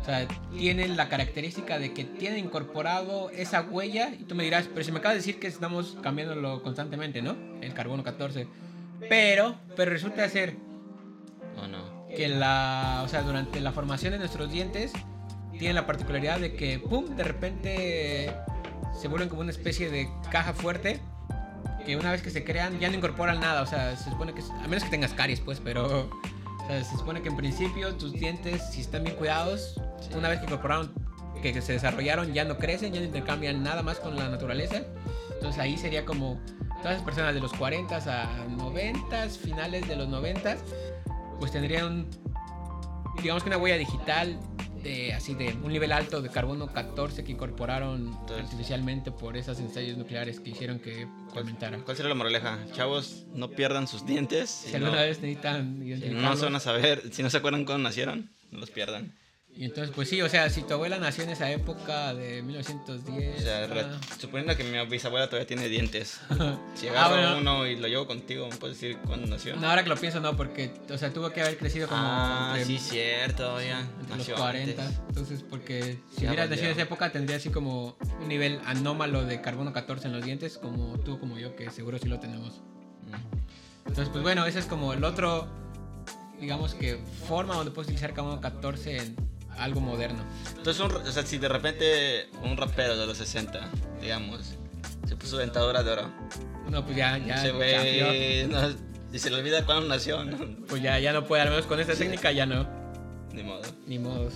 o 0.00 0.04
sea, 0.04 0.28
tienen 0.56 0.96
la 0.96 1.08
característica 1.08 1.78
de 1.78 1.92
que 1.92 2.04
tienen 2.04 2.44
incorporado 2.44 3.30
esa 3.30 3.62
huella. 3.62 4.10
Y 4.10 4.24
tú 4.24 4.34
me 4.34 4.44
dirás, 4.44 4.68
pero 4.72 4.84
si 4.84 4.92
me 4.92 4.98
acabas 4.98 5.14
de 5.14 5.20
decir 5.20 5.40
que 5.40 5.48
estamos 5.48 5.96
cambiándolo 6.00 6.62
constantemente, 6.62 7.22
¿no? 7.22 7.36
El 7.60 7.74
carbono 7.74 8.04
14. 8.04 8.46
Pero, 9.08 9.56
pero 9.76 9.90
resulta 9.90 10.28
ser 10.28 10.56
que 12.14 12.28
la, 12.28 13.02
o 13.04 13.08
sea, 13.08 13.22
durante 13.22 13.60
la 13.60 13.72
formación 13.72 14.12
de 14.12 14.18
nuestros 14.20 14.50
dientes 14.52 14.92
tienen 15.58 15.74
la 15.74 15.86
particularidad 15.86 16.38
de 16.38 16.54
que, 16.54 16.78
pum, 16.78 17.16
de 17.16 17.24
repente 17.24 18.32
se 19.00 19.08
vuelven 19.08 19.28
como 19.28 19.40
una 19.40 19.50
especie 19.50 19.90
de 19.90 20.08
caja 20.30 20.52
fuerte 20.52 21.00
que 21.84 21.96
una 21.96 22.10
vez 22.10 22.22
que 22.22 22.30
se 22.30 22.44
crean 22.44 22.78
ya 22.80 22.88
no 22.88 22.96
incorporan 22.96 23.40
nada, 23.40 23.62
o 23.62 23.66
sea, 23.66 23.96
se 23.96 24.10
supone 24.10 24.32
que, 24.32 24.42
a 24.42 24.68
menos 24.68 24.84
que 24.84 24.90
tengas 24.90 25.12
caries, 25.12 25.40
pues, 25.40 25.60
pero, 25.62 26.08
o 26.64 26.66
sea, 26.66 26.82
se 26.84 26.96
supone 26.96 27.22
que 27.22 27.28
en 27.28 27.36
principio 27.36 27.94
tus 27.94 28.12
dientes, 28.12 28.62
si 28.70 28.80
están 28.80 29.04
bien 29.04 29.16
cuidados, 29.16 29.80
Sí. 30.00 30.10
una 30.16 30.28
vez 30.28 30.38
que 30.40 30.46
incorporaron, 30.46 30.92
que, 31.42 31.52
que 31.52 31.62
se 31.62 31.72
desarrollaron, 31.72 32.32
ya 32.32 32.44
no 32.44 32.56
crecen, 32.58 32.92
ya 32.92 33.00
no 33.00 33.06
intercambian 33.06 33.62
nada 33.62 33.82
más 33.82 33.98
con 34.00 34.16
la 34.16 34.28
naturaleza, 34.28 34.82
entonces 35.32 35.60
ahí 35.60 35.76
sería 35.76 36.04
como 36.04 36.40
todas 36.82 36.96
las 36.98 37.02
personas 37.02 37.34
de 37.34 37.40
los 37.40 37.52
40 37.54 37.96
a 37.96 38.46
90, 38.48 39.28
finales 39.30 39.86
de 39.88 39.96
los 39.96 40.08
90, 40.08 40.56
pues 41.38 41.52
tendrían 41.52 42.06
digamos 43.22 43.42
que 43.42 43.48
una 43.48 43.58
huella 43.58 43.76
digital 43.78 44.38
de 44.84 45.12
así 45.14 45.34
de 45.34 45.54
un 45.62 45.72
nivel 45.72 45.90
alto 45.90 46.22
de 46.22 46.28
carbono 46.28 46.68
14 46.72 47.24
que 47.24 47.32
incorporaron 47.32 48.06
Entonces- 48.20 48.44
artificialmente 48.44 49.10
por 49.10 49.36
esos 49.36 49.58
ensayos 49.58 49.96
nucleares 49.98 50.38
que 50.38 50.50
hicieron 50.50 50.78
que 50.78 51.08
aumentara. 51.34 51.78
¿Cuál 51.78 51.96
sería 51.96 52.10
la 52.10 52.14
moraleja? 52.14 52.58
Chavos, 52.72 53.24
no 53.34 53.50
pierdan 53.50 53.88
sus 53.88 54.06
dientes. 54.06 54.50
Si 54.50 54.76
alguna 54.76 55.00
vez 55.02 55.20
necesitan 55.20 55.80
si 55.82 56.10
no 56.10 56.36
se 56.36 56.44
van 56.44 56.54
a 56.56 56.60
saber, 56.60 57.02
si 57.12 57.22
no 57.22 57.30
se 57.30 57.38
acuerdan 57.38 57.64
cuándo 57.64 57.82
nacieron, 57.88 58.30
no 58.52 58.60
los 58.60 58.70
pierdan. 58.70 59.14
Y 59.56 59.66
entonces, 59.66 59.92
pues 59.94 60.08
sí, 60.08 60.20
o 60.20 60.28
sea, 60.28 60.50
si 60.50 60.62
tu 60.62 60.74
abuela 60.74 60.98
nació 60.98 61.22
en 61.22 61.30
esa 61.30 61.48
época 61.48 62.12
de 62.12 62.42
1910. 62.42 63.38
O 63.38 63.40
sea, 63.40 63.68
ah, 63.72 64.00
suponiendo 64.18 64.56
que 64.56 64.64
mi 64.64 64.84
bisabuela 64.86 65.26
todavía 65.28 65.46
tiene 65.46 65.68
dientes. 65.68 66.20
Si 66.74 66.88
Ah, 66.88 67.06
agarro 67.06 67.14
bueno. 67.14 67.38
uno 67.38 67.66
y 67.68 67.76
lo 67.76 67.86
llevo 67.86 68.04
contigo, 68.08 68.48
¿me 68.50 68.56
puedes 68.56 68.80
decir 68.80 68.98
cuándo 69.06 69.28
nació? 69.28 69.54
no, 69.54 69.70
ahora 69.70 69.84
que 69.84 69.88
lo 69.90 69.96
pienso, 69.96 70.18
no, 70.18 70.36
porque, 70.36 70.72
o 70.90 70.98
sea, 70.98 71.12
tuvo 71.12 71.30
que 71.30 71.40
haber 71.40 71.56
crecido 71.56 71.86
como 71.86 72.02
ah, 72.02 72.54
entre, 72.58 72.64
sí, 72.64 72.78
cierto, 72.78 73.60
ya. 73.60 73.78
entre 73.80 74.08
los 74.08 74.18
Nació 74.18 74.34
40. 74.34 74.82
antes. 74.84 75.00
Entonces, 75.08 75.44
porque 75.48 75.98
si 76.16 76.22
Ya 76.22 76.30
hubieras 76.30 76.50
nacido 76.50 76.66
en 76.66 76.72
esa 76.72 76.82
época, 76.82 77.12
tendría 77.12 77.36
así 77.36 77.50
como 77.50 77.96
un 78.20 78.26
nivel 78.28 78.58
anómalo 78.66 79.24
de 79.24 79.40
carbono 79.40 79.72
14 79.72 80.08
en 80.08 80.14
los 80.14 80.24
dientes, 80.24 80.58
como 80.58 80.98
tú, 80.98 81.20
como 81.20 81.38
yo, 81.38 81.54
que 81.54 81.70
seguro 81.70 81.98
sí 81.98 82.08
lo 82.08 82.18
tenemos. 82.18 82.54
Mm. 83.06 83.86
Entonces, 83.88 84.08
pues 84.10 84.22
bueno, 84.24 84.46
ese 84.46 84.58
es 84.58 84.66
como 84.66 84.92
el 84.94 85.04
otro, 85.04 85.46
digamos 86.40 86.74
que 86.74 86.98
forma 87.28 87.54
donde 87.54 87.70
puedes 87.70 87.86
utilizar 87.86 88.12
carbono 88.14 88.40
14 88.40 88.96
en 88.96 89.16
algo 89.58 89.80
moderno. 89.80 90.24
Entonces, 90.56 90.80
un, 90.82 90.92
o 90.94 91.10
sea, 91.12 91.24
si 91.24 91.38
de 91.38 91.48
repente 91.48 92.28
un 92.42 92.56
rapero 92.56 92.96
de 92.96 93.06
los 93.06 93.16
60, 93.18 93.70
digamos, 94.00 94.56
se 95.06 95.16
puso 95.16 95.36
dentadura 95.38 95.82
de 95.82 95.90
oro, 95.92 96.10
No, 96.70 96.84
pues 96.84 96.96
ya, 96.96 97.18
ya, 97.18 97.36
chafió. 97.36 97.56
güey, 97.56 98.46
no, 98.46 98.60
y 99.12 99.18
se 99.18 99.30
le 99.30 99.36
olvida 99.36 99.64
cuándo 99.64 99.86
nació, 99.86 100.24
¿no? 100.24 100.36
pues 100.66 100.82
ya, 100.82 100.98
ya 100.98 101.12
no 101.12 101.24
puede, 101.26 101.42
al 101.42 101.50
menos 101.50 101.66
con 101.66 101.78
esta 101.78 101.94
técnica 101.94 102.32
ya 102.32 102.46
no, 102.46 102.66
Ni 103.32 103.42
modo. 103.42 103.62
ni 103.86 103.98
modos. 103.98 104.34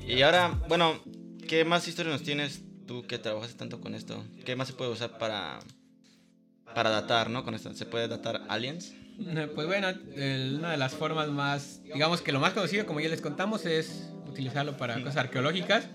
Y 0.00 0.20
ahora, 0.22 0.58
bueno, 0.68 1.00
¿qué 1.48 1.64
más 1.64 1.86
historias 1.88 2.12
nos 2.14 2.22
tienes 2.22 2.62
tú 2.86 3.06
que 3.06 3.18
trabajas 3.18 3.54
tanto 3.54 3.80
con 3.80 3.94
esto? 3.94 4.22
¿Qué 4.44 4.56
más 4.56 4.66
se 4.68 4.74
puede 4.74 4.90
usar 4.90 5.16
para, 5.16 5.60
para 6.74 6.90
datar, 6.90 7.30
no? 7.30 7.44
Con 7.44 7.54
esto, 7.54 7.72
¿se 7.74 7.86
puede 7.86 8.08
datar 8.08 8.42
aliens? 8.48 8.92
Pues 9.54 9.66
bueno, 9.66 9.88
el- 10.16 10.56
una 10.58 10.70
de 10.72 10.76
las 10.76 10.94
formas 10.94 11.28
más, 11.28 11.80
digamos 11.84 12.22
que 12.22 12.32
lo 12.32 12.40
más 12.40 12.52
conocido, 12.52 12.86
como 12.86 13.00
ya 13.00 13.08
les 13.08 13.20
contamos, 13.20 13.66
es 13.66 14.10
utilizarlo 14.28 14.76
para 14.76 14.94
cosas 14.98 15.16
arqueológicas, 15.18 15.86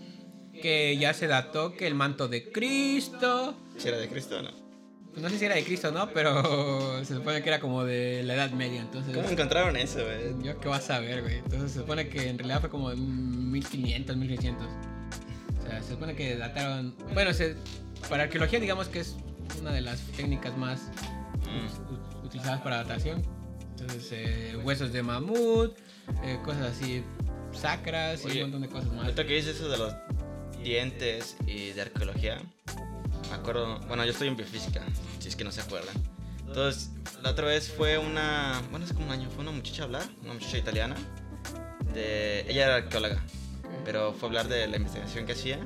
que 0.62 0.98
ya 0.98 1.14
se 1.14 1.28
dató 1.28 1.74
que 1.74 1.88
el 1.88 1.94
manto 1.96 2.28
de 2.28 2.52
Cristo, 2.52 3.56
¿Si 3.78 3.88
era 3.88 3.98
de 3.98 4.08
Cristo 4.08 4.40
o 4.40 4.42
no? 4.44 4.52
pues 5.12 5.22
no 5.24 5.30
sé 5.30 5.40
si 5.40 5.46
era 5.46 5.56
de 5.56 5.64
Cristo, 5.64 5.92
¿no? 5.92 6.10
Pero 6.14 7.00
se 7.06 7.16
supone 7.16 7.42
que 7.42 7.50
era 7.50 7.60
como 7.60 7.84
de 7.84 8.22
la 8.24 8.36
Edad 8.36 8.52
Media, 8.52 8.82
entonces... 8.82 9.16
¿Cómo 9.16 9.28
encontraron 9.30 9.76
eso, 9.76 10.00
güey? 10.04 10.44
Yo 10.44 10.60
qué 10.60 10.68
vas 10.70 10.90
a 10.92 11.00
ver, 11.00 11.24
güey. 11.24 11.38
Entonces 11.40 11.72
se 11.72 11.80
supone 11.80 12.08
que 12.10 12.30
en 12.30 12.38
realidad 12.38 12.60
fue 12.62 12.70
como 12.70 12.90
de 12.92 12.96
1500, 12.98 14.16
1600. 14.16 14.68
O 14.68 15.62
sea, 15.70 15.82
se 15.82 15.90
supone 15.94 16.16
que 16.16 16.36
dataron... 16.38 16.96
Bueno, 17.14 17.34
se- 17.34 17.56
para 18.10 18.24
arqueología 18.24 18.60
digamos 18.60 18.88
que 18.90 19.00
es 19.00 19.16
una 19.60 19.72
de 19.72 19.82
las 19.82 20.00
técnicas 20.16 20.56
más 20.56 20.92
Mm. 21.36 21.94
ut- 21.94 22.26
utilizadas 22.26 22.62
para 22.62 22.78
datación. 22.78 23.22
Entonces, 23.80 24.10
eh, 24.12 24.60
huesos 24.64 24.92
de 24.92 25.04
mamut, 25.04 25.78
eh, 26.24 26.40
cosas 26.44 26.72
así 26.76 27.04
sacras 27.54 28.24
y 28.24 28.28
Oye, 28.28 28.44
un 28.44 28.52
montón 28.52 28.62
de 28.64 28.70
cosas 28.70 28.92
más. 28.94 29.04
Ahorita 29.06 29.26
que 29.26 29.36
dices 29.36 29.56
eso 29.56 29.70
de 29.70 29.78
los 29.78 29.94
dientes 30.64 31.38
y 31.46 31.72
de 31.72 31.82
arqueología, 31.82 32.42
me 33.30 33.36
acuerdo, 33.36 33.80
bueno, 33.88 34.04
yo 34.06 34.12
estoy 34.12 34.28
en 34.28 34.36
biofísica, 34.38 34.82
si 35.20 35.30
es 35.30 35.36
que 35.36 35.44
no 35.44 35.52
se 35.52 35.62
acuerdan. 35.62 35.96
Entonces, 36.48 36.90
la 37.22 37.32
otra 37.32 37.46
vez 37.46 37.72
fue 37.72 37.98
una, 37.98 38.62
bueno, 38.72 38.86
hace 38.86 38.94
como 38.94 39.08
un 39.08 39.12
año, 39.12 39.30
fue 39.30 39.42
una 39.42 39.52
muchacha 39.52 39.84
a 39.84 39.86
hablar, 39.86 40.04
una 40.24 40.34
muchacha 40.34 40.58
italiana, 40.58 40.96
de, 41.94 42.42
ella 42.50 42.66
era 42.66 42.76
arqueóloga, 42.78 43.22
pero 43.86 44.14
fue 44.14 44.28
a 44.28 44.30
hablar 44.30 44.48
de 44.48 44.68
la 44.68 44.78
investigación 44.78 45.26
que 45.26 45.34
hacía. 45.34 45.60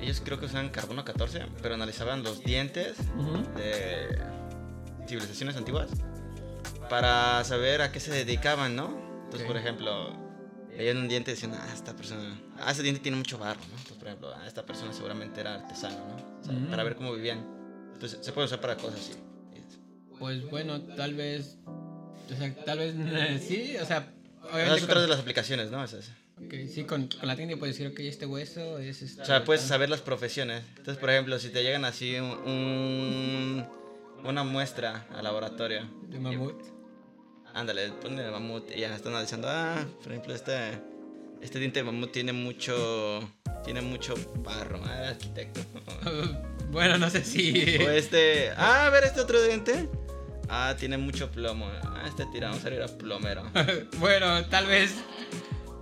Ellos 0.00 0.20
creo 0.24 0.38
que 0.38 0.46
usaban 0.46 0.68
carbono 0.68 1.04
14, 1.04 1.46
pero 1.62 1.74
analizaban 1.74 2.22
los 2.22 2.42
dientes 2.42 2.96
Ujú. 3.16 3.38
de 3.56 4.18
civilizaciones 5.06 5.56
antiguas 5.56 5.88
para 6.88 7.42
saber 7.44 7.82
a 7.82 7.90
qué 7.92 8.00
se 8.00 8.12
dedicaban, 8.12 8.76
¿no? 8.76 8.86
Entonces, 9.24 9.42
Ok. 9.42 9.46
por 9.48 9.56
ejemplo, 9.56 10.16
veían 10.76 10.98
un 10.98 11.08
diente 11.08 11.32
y 11.32 11.34
decían, 11.34 11.54
ah, 11.54 11.68
esta 11.74 11.94
persona, 11.96 12.38
ah, 12.60 12.70
ese 12.70 12.82
diente 12.82 13.00
tiene 13.00 13.16
mucho 13.16 13.38
barro, 13.38 13.60
¿no? 13.60 13.66
Entonces, 13.78 13.96
por 13.96 14.06
ejemplo, 14.06 14.32
ah, 14.36 14.46
esta 14.46 14.64
persona 14.64 14.92
seguramente 14.92 15.40
era 15.40 15.54
artesano, 15.56 15.96
¿no? 15.96 16.40
O 16.40 16.44
sea, 16.44 16.52
Ujú. 16.54 16.66
Para 16.70 16.84
ver 16.84 16.94
cómo 16.96 17.12
vivían. 17.14 17.44
Entonces, 17.94 18.18
se 18.22 18.32
puede 18.32 18.46
usar 18.46 18.60
para 18.60 18.76
cosas 18.76 19.00
así. 19.00 19.12
Pues 20.18 20.48
bueno, 20.50 20.80
tal 20.80 21.14
vez... 21.14 21.56
O 21.66 22.36
sea, 22.36 22.54
tal 22.64 22.78
vez 22.78 22.94
sí, 23.48 23.76
o 23.80 23.84
sea... 23.86 24.12
Obviamente 24.44 24.76
es 24.76 24.82
otra 24.84 24.94
con- 24.94 25.02
de 25.02 25.08
las 25.08 25.18
aplicaciones, 25.20 25.70
¿no? 25.70 25.82
Esas. 25.82 26.08
Ok, 26.38 26.54
sí, 26.72 26.84
con, 26.84 27.08
con 27.08 27.26
la 27.26 27.34
técnica 27.34 27.58
puedes 27.58 27.76
decir, 27.76 27.90
ok, 27.92 27.98
este 28.00 28.26
hueso 28.26 28.78
es... 28.78 29.02
Este, 29.02 29.22
O 29.22 29.24
sea, 29.24 29.42
puedes 29.44 29.62
saber 29.62 29.88
las 29.90 30.02
profesiones. 30.02 30.62
Entonces, 30.76 30.98
por 30.98 31.10
ejemplo, 31.10 31.38
si 31.38 31.48
te 31.48 31.62
llegan 31.62 31.84
así 31.84 32.14
un, 32.16 32.30
un- 32.30 33.66
una 34.28 34.44
muestra 34.44 35.06
al 35.14 35.24
laboratorio. 35.24 35.88
De 36.08 36.18
mamut. 36.18 36.62
Ándale, 37.54 37.90
ponle 38.02 38.22
de 38.22 38.30
mamut 38.30 38.70
y 38.70 38.80
ya 38.80 38.94
están 38.94 39.12
analizando, 39.12 39.48
ah, 39.48 39.76
por 40.02 40.12
ejemplo, 40.12 40.34
este, 40.34 40.78
este 41.40 41.58
diente 41.58 41.80
de 41.80 41.84
mamut 41.84 42.12
tiene 42.12 42.32
mucho, 42.32 43.20
tiene 43.64 43.80
mucho 43.80 44.14
barro, 44.40 44.80
ah, 44.84 44.98
era 44.98 45.08
arquitecto. 45.10 45.60
bueno, 46.70 46.98
no 46.98 47.08
sé 47.08 47.24
si... 47.24 47.78
o 47.78 47.90
este, 47.90 48.50
ah, 48.56 48.86
a 48.86 48.90
ver 48.90 49.04
este 49.04 49.20
otro 49.20 49.42
diente, 49.42 49.88
Ah, 50.48 50.74
tiene 50.78 50.96
mucho 50.96 51.30
plomo. 51.30 51.66
Ah, 51.82 52.04
este 52.06 52.26
tiranosaurio 52.26 52.78
era 52.78 52.88
plomero. 52.88 53.42
bueno, 53.98 54.44
tal 54.46 54.66
vez. 54.66 54.94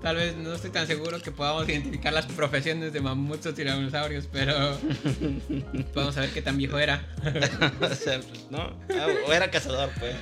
Tal 0.05 0.17
vez 0.17 0.37
no 0.37 0.53
estoy 0.53 0.69
tan 0.69 0.87
seguro 0.87 1.19
que 1.23 1.31
podamos 1.31 1.67
identificar 1.67 2.13
las 2.13 2.27
profesiones 2.27 2.93
de 2.93 3.01
mamuts 3.01 3.47
o 3.47 3.55
tiranosaurios, 3.55 4.27
pero. 4.31 4.53
Vamos 5.95 6.15
a 6.19 6.21
ver 6.21 6.31
qué 6.31 6.43
tan 6.43 6.59
viejo 6.59 6.79
era. 6.79 7.09
o 7.81 7.95
sea, 7.95 8.21
pues, 8.21 8.51
¿no? 8.51 8.59
Ah, 8.59 9.07
o 9.27 9.33
era 9.33 9.51
cazador, 9.51 9.89
pues. 9.99 10.15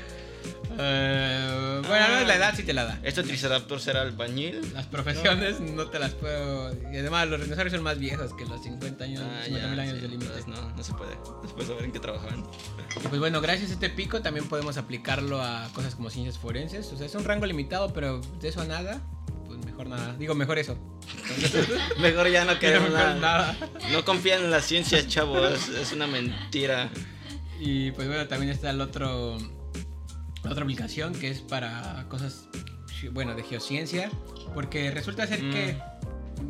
Eh, 0.79 1.83
bueno, 1.87 2.09
no, 2.21 2.27
la 2.29 2.37
edad 2.37 2.55
sí 2.55 2.63
te 2.63 2.73
la 2.73 2.85
da. 2.85 3.01
¿Este 3.03 3.25
Triceratops 3.25 3.89
era 3.89 4.03
albañil? 4.03 4.73
Las 4.73 4.87
profesiones 4.87 5.59
no. 5.59 5.89
te 5.91 5.99
las 5.99 6.13
puedo. 6.13 6.73
Y 6.93 6.99
además, 6.99 7.27
los 7.27 7.41
dinosaurios 7.41 7.75
son 7.75 7.83
más 7.83 7.99
viejos 7.99 8.33
que 8.35 8.45
los 8.47 8.63
50 8.63 9.03
años, 9.03 9.21
Ah, 9.25 9.43
50 9.45 9.67
mil 9.67 9.77
ya, 9.77 9.83
años 9.83 9.95
sí, 9.97 10.01
de 10.01 10.09
límite. 10.09 10.31
no, 10.47 10.71
no 10.77 10.83
se 10.85 10.93
puede. 10.95 11.17
No 11.17 11.49
se 11.49 11.55
puede 11.55 11.67
saber 11.67 11.85
en 11.87 11.93
qué 11.93 11.99
trabajaban. 11.99 12.45
Y 13.05 13.09
pues 13.09 13.19
bueno, 13.19 13.41
gracias 13.41 13.71
a 13.71 13.75
este 13.75 13.91
pico 13.91 14.23
también 14.23 14.47
podemos 14.49 14.77
aplicarlo 14.77 15.43
a 15.43 15.69
cosas 15.75 15.97
como 15.97 16.09
ciencias 16.09 16.39
forenses. 16.39 16.87
O 16.93 16.97
sea, 16.97 17.07
es 17.07 17.15
un 17.17 17.25
rango 17.25 17.47
limitado, 17.47 17.93
pero 17.93 18.21
de 18.41 18.49
eso 18.49 18.61
a 18.61 18.65
nada, 18.65 19.01
pues 19.53 19.67
mejor 19.67 19.87
nada. 19.89 20.17
Digo, 20.19 20.35
mejor 20.35 20.59
eso. 20.59 20.79
Mejor 22.01 22.31
ya 22.31 22.45
no 22.45 22.59
queremos 22.61 22.91
nada. 22.91 23.15
nada. 23.17 23.57
No 23.93 24.05
confían 24.05 24.43
en 24.43 24.51
la 24.51 24.63
ciencia, 24.63 25.07
chavos. 25.07 25.69
Es 25.69 25.93
una 25.93 26.07
mentira. 26.07 26.91
Y 27.61 27.91
pues 27.93 28.09
bueno, 28.09 28.27
también 28.29 28.51
está 28.51 28.71
el 28.71 28.81
otro. 28.81 29.37
la 30.43 30.51
otra 30.51 30.63
aplicación 30.63 31.15
que 31.15 31.31
es 31.31 31.41
para 31.41 32.07
cosas, 32.09 32.49
bueno, 33.13 33.35
de 33.35 33.43
geociencia. 33.43 34.11
Porque 34.55 34.91
resulta 34.91 35.27
ser 35.27 35.41
que 35.41 35.77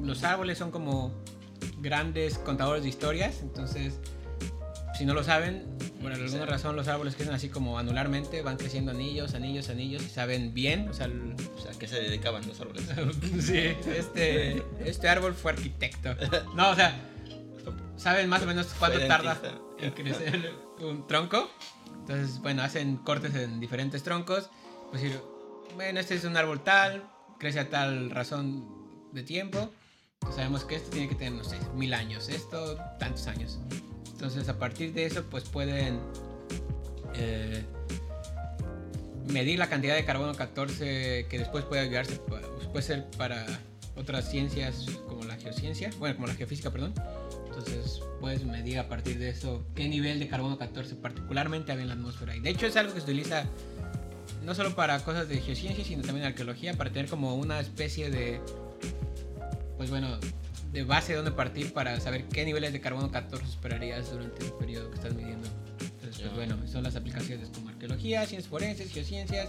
los 0.02 0.22
árboles 0.22 0.58
son 0.58 0.70
como 0.70 1.12
grandes 1.78 2.38
contadores 2.38 2.84
de 2.84 2.88
historias. 2.88 3.40
Entonces, 3.42 3.98
si 4.96 5.04
no 5.04 5.14
lo 5.14 5.24
saben, 5.24 5.66
por 6.02 6.12
alguna 6.12 6.30
Sí. 6.30 6.38
razón 6.50 6.76
los 6.76 6.88
árboles 6.88 7.14
crecen 7.16 7.34
así 7.34 7.48
como 7.48 7.78
anularmente, 7.78 8.42
van 8.42 8.56
creciendo 8.56 8.90
anillos, 8.90 9.34
anillos, 9.34 9.68
anillos 9.70 10.02
y 10.02 10.08
saben 10.10 10.52
bien. 10.54 10.88
O 10.88 10.92
sea, 10.94 11.06
el- 11.06 11.34
O 11.56 11.60
sea, 11.60 11.70
¿a 11.72 11.78
qué 11.78 11.86
se 11.88 11.96
dedicaban 12.00 12.46
los 12.46 12.60
árboles? 12.60 12.84
sí, 13.40 13.58
este, 13.96 14.62
este 14.84 15.08
árbol 15.08 15.34
fue 15.34 15.52
arquitecto. 15.52 16.14
No, 16.54 16.70
o 16.70 16.74
sea, 16.74 16.94
saben 17.96 18.28
más 18.28 18.42
o 18.42 18.46
menos 18.46 18.66
cuánto 18.78 18.98
Fue 18.98 19.06
tarda 19.08 19.34
dentista. 19.34 19.60
en 19.86 19.90
crecer 19.92 20.52
un 20.80 21.06
tronco. 21.06 21.50
Entonces, 22.00 22.40
bueno, 22.40 22.62
hacen 22.62 22.96
cortes 22.96 23.34
en 23.34 23.60
diferentes 23.60 24.02
troncos. 24.02 24.50
Pues 24.90 25.02
decir, 25.02 25.20
bueno, 25.76 26.00
este 26.00 26.16
es 26.16 26.24
un 26.24 26.36
árbol 26.36 26.62
tal, 26.64 27.04
crece 27.38 27.60
a 27.60 27.70
tal 27.70 28.10
razón 28.10 28.66
de 29.12 29.22
tiempo. 29.22 29.70
Sabemos 30.34 30.64
que 30.64 30.76
esto 30.76 30.90
tiene 30.90 31.08
que 31.08 31.14
tener, 31.14 31.32
no 31.32 31.44
sé, 31.44 31.58
mil 31.74 31.94
años, 31.94 32.28
esto 32.28 32.76
tantos 32.98 33.26
años. 33.28 33.58
Entonces, 34.22 34.48
a 34.48 34.56
partir 34.56 34.92
de 34.92 35.04
eso, 35.04 35.24
pues 35.24 35.42
pueden 35.42 35.98
eh, 37.16 37.64
medir 39.26 39.58
la 39.58 39.68
cantidad 39.68 39.96
de 39.96 40.04
carbono 40.04 40.32
14 40.32 41.26
que 41.28 41.38
después 41.40 41.64
puede 41.64 41.82
ayudarse, 41.82 42.20
pues, 42.28 42.44
puede 42.70 42.82
ser 42.84 43.10
para 43.18 43.44
otras 43.96 44.30
ciencias 44.30 44.86
como 45.08 45.24
la 45.24 45.36
geociencia, 45.38 45.90
bueno, 45.98 46.14
como 46.14 46.28
la 46.28 46.34
geofísica, 46.34 46.70
perdón. 46.70 46.94
Entonces 47.48 48.00
puedes 48.20 48.44
medir 48.44 48.78
a 48.78 48.88
partir 48.88 49.18
de 49.18 49.28
eso 49.28 49.66
qué 49.74 49.88
nivel 49.88 50.20
de 50.20 50.28
carbono 50.28 50.56
14 50.56 50.94
particularmente 50.94 51.72
había 51.72 51.82
en 51.82 51.88
la 51.88 51.94
atmósfera. 51.94 52.36
Y 52.36 52.40
de 52.40 52.50
hecho 52.50 52.66
es 52.66 52.76
algo 52.76 52.94
que 52.94 53.00
se 53.00 53.06
utiliza 53.06 53.46
no 54.44 54.54
solo 54.54 54.76
para 54.76 55.00
cosas 55.00 55.28
de 55.28 55.40
geociencia, 55.40 55.84
sino 55.84 56.02
también 56.02 56.26
arqueología, 56.26 56.74
para 56.74 56.92
tener 56.92 57.10
como 57.10 57.34
una 57.34 57.58
especie 57.58 58.08
de, 58.08 58.40
pues 59.78 59.90
bueno, 59.90 60.16
de 60.72 60.84
base 60.84 61.12
de 61.12 61.16
donde 61.16 61.32
partir 61.32 61.72
para 61.72 62.00
saber 62.00 62.24
qué 62.28 62.44
niveles 62.44 62.72
de 62.72 62.80
carbono 62.80 63.10
14 63.10 63.44
esperarías 63.44 64.10
durante 64.10 64.44
el 64.44 64.52
periodo 64.52 64.88
que 64.90 64.96
estás 64.96 65.14
midiendo. 65.14 65.48
Entonces, 65.80 66.16
Ya. 66.18 66.24
pues 66.32 66.34
bueno, 66.48 66.56
son 66.66 66.82
las 66.82 66.96
aplicaciones 66.96 67.48
como 67.50 67.68
arqueología, 67.68 68.24
ciencias 68.26 68.48
forenses, 68.48 68.90
geociencias. 68.92 69.48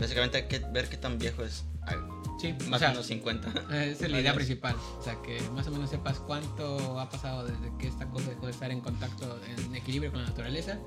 Básicamente, 0.00 0.38
hay 0.38 0.44
que 0.44 0.60
ver 0.72 0.88
qué 0.88 0.96
tan 0.96 1.18
viejo 1.18 1.42
es 1.44 1.64
algo. 1.82 2.22
Sí, 2.40 2.52
Más 2.68 2.76
o 2.76 2.78
sea, 2.78 2.88
menos 2.90 3.06
50. 3.06 3.48
Eh, 3.72 3.90
Esa 3.92 4.04
es 4.06 4.10
la 4.10 4.20
idea 4.20 4.34
principal. 4.34 4.76
O 4.98 5.02
sea, 5.02 5.16
que 5.22 5.40
más 5.52 5.66
o 5.66 5.70
menos 5.70 5.90
sepas 5.90 6.18
cuánto 6.20 6.98
ha 7.00 7.08
pasado 7.08 7.44
desde 7.44 7.70
que 7.78 7.88
esta 7.88 8.06
cosa 8.08 8.30
dejó 8.30 8.46
de 8.46 8.52
estar 8.52 8.70
en 8.70 8.80
contacto, 8.80 9.40
en 9.56 9.74
equilibrio 9.74 10.10
con 10.12 10.22
la 10.22 10.28
naturaleza. 10.28 10.78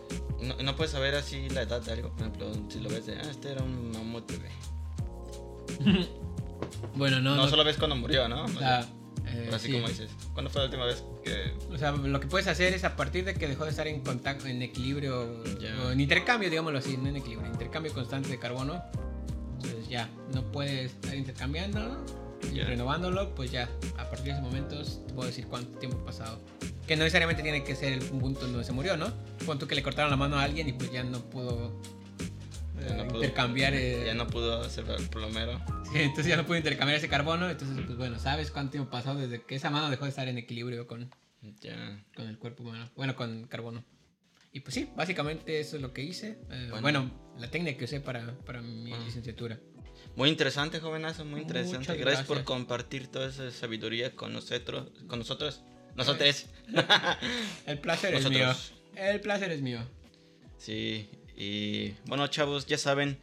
No, 0.42 0.56
no 0.62 0.76
puedes 0.76 0.92
saber 0.92 1.16
así 1.16 1.50
la 1.50 1.64
edad 1.64 1.82
de 1.82 1.92
algo. 1.94 2.10
Por 2.12 2.22
ejemplo, 2.22 2.52
si 2.70 2.80
lo 2.80 2.90
ves 2.90 3.06
de, 3.08 3.16
ah, 3.18 3.22
este 3.30 3.52
era 3.52 3.64
un 3.64 3.92
mamut. 3.92 4.32
Bueno, 6.96 7.20
no, 7.22 7.36
No, 7.36 7.44
no. 7.44 7.50
solo 7.50 7.64
ves 7.64 7.78
cuando 7.78 7.96
murió, 7.96 8.28
¿no? 8.28 8.46
o 8.46 8.48
sea, 8.48 8.88
eh, 9.28 9.42
Pero 9.46 9.56
así 9.56 9.68
sí. 9.68 9.74
como 9.74 9.88
dices. 9.88 10.10
¿Cuándo 10.34 10.50
fue 10.50 10.62
la 10.62 10.66
última 10.66 10.86
vez 10.86 11.04
que.? 11.24 11.54
O 11.74 11.78
sea, 11.78 11.92
lo 11.92 12.20
que 12.20 12.28
puedes 12.28 12.48
hacer 12.48 12.74
es 12.74 12.84
a 12.84 12.96
partir 12.96 13.26
de 13.26 13.34
que 13.34 13.48
dejó 13.48 13.66
de 13.66 13.72
estar 13.72 13.88
en 13.88 14.02
contacto, 14.02 14.48
en 14.48 14.62
equilibrio, 14.62 15.42
o 15.86 15.92
en 15.92 16.00
intercambio, 16.00 16.50
digámoslo 16.50 16.80
así, 16.80 16.98
no 16.98 17.10
en 17.10 17.18
equilibrio, 17.18 17.50
intercambio 17.52 17.94
constante 17.94 18.30
de 18.30 18.40
carbono. 18.40 18.82
Entonces 19.56 19.88
ya, 19.90 20.10
no 20.34 20.44
puedes 20.52 20.92
estar 20.92 21.16
intercambiando 21.16 22.06
y 22.54 22.62
renovándolo, 22.62 23.34
pues 23.36 23.52
ya, 23.52 23.70
a 23.98 24.10
partir 24.10 24.26
de 24.26 24.32
ese 24.32 24.42
momento 24.42 24.82
te 24.84 25.14
puedo 25.14 25.28
decir 25.28 25.48
cuánto 25.48 25.78
tiempo 25.80 25.98
ha 26.02 26.06
pasado. 26.06 26.40
Que 26.86 26.96
no 26.96 27.04
necesariamente 27.04 27.44
tiene 27.44 27.64
que 27.64 27.76
ser 27.76 27.94
el 27.94 28.00
punto 28.00 28.46
en 28.46 28.54
donde 28.54 28.66
se 28.66 28.72
murió, 28.72 28.96
¿no? 28.96 29.12
Pon 29.46 29.60
tú 29.60 29.68
que 29.68 29.76
le 29.76 29.84
cortaron 29.84 30.10
la 30.10 30.18
mano 30.18 30.38
a 30.38 30.44
alguien 30.44 30.70
y 30.70 30.74
pues 30.74 30.92
ya 30.92 31.04
no 31.04 31.20
pudo 31.22 31.82
ya 32.86 32.96
no 32.96 33.04
eh, 33.04 33.08
pudo- 33.08 33.16
intercambiar. 33.24 33.74
eh, 33.74 34.04
Ya 34.06 34.14
no 34.14 34.28
pudo 34.28 34.68
ser 34.70 34.86
plomero. 35.10 35.60
Sí, 35.92 36.00
entonces 36.00 36.28
ya 36.28 36.38
no 36.38 36.46
pudo 36.46 36.58
intercambiar 36.58 36.98
ese 36.98 37.08
carbono. 37.10 37.50
Entonces, 37.50 37.78
pues 37.86 37.98
bueno, 37.98 38.20
¿sabes 38.20 38.52
cuánto 38.52 38.72
tiempo 38.74 38.90
pasó 38.92 39.16
desde 39.16 39.44
que 39.44 39.56
esa 39.56 39.70
mano 39.70 39.90
dejó 39.90 40.06
de 40.06 40.10
estar 40.10 40.28
en 40.28 40.38
equilibrio 40.38 40.88
con, 40.88 41.10
Ya. 41.62 42.04
con 42.16 42.28
el 42.28 42.38
cuerpo 42.38 42.64
humano? 42.64 42.90
Bueno, 42.96 43.16
con 43.16 43.48
carbono. 43.48 43.84
Y 44.52 44.62
pues 44.62 44.74
sí, 44.74 44.90
básicamente 44.96 45.60
eso 45.60 45.76
es 45.76 45.82
lo 45.82 45.94
que 45.94 46.02
hice. 46.04 46.40
Eh, 46.50 46.68
Bueno. 46.72 46.82
bueno. 46.82 47.12
la 47.38 47.52
técnica 47.52 47.78
que 47.78 47.86
usé 47.86 48.00
para, 48.02 48.34
para 48.40 48.62
mi 48.62 48.92
Ah. 48.94 49.00
licenciatura. 49.06 49.60
Muy 50.16 50.30
interesante, 50.30 50.80
jovenazo, 50.80 51.26
muy 51.26 51.42
interesante. 51.42 51.96
Gracias, 51.96 52.26
por 52.26 52.44
compartir 52.44 53.08
toda 53.08 53.28
esa 53.30 53.52
sabiduría 53.52 54.16
con 54.16 54.34
nosotros. 54.34 54.90
Con 55.08 55.20
nosotros. 55.20 55.62
Nosotros. 55.96 56.48
El 57.68 57.80
placer 57.80 58.14
es 58.16 58.30
mío. 58.30 58.54
El 58.96 59.22
placer 59.22 59.52
es 59.52 59.62
mío. 59.62 59.80
Sí, 60.58 61.08
y 61.38 61.94
bueno, 62.06 62.28
chavos, 62.28 62.66
ya 62.66 62.78
saben. 62.78 63.18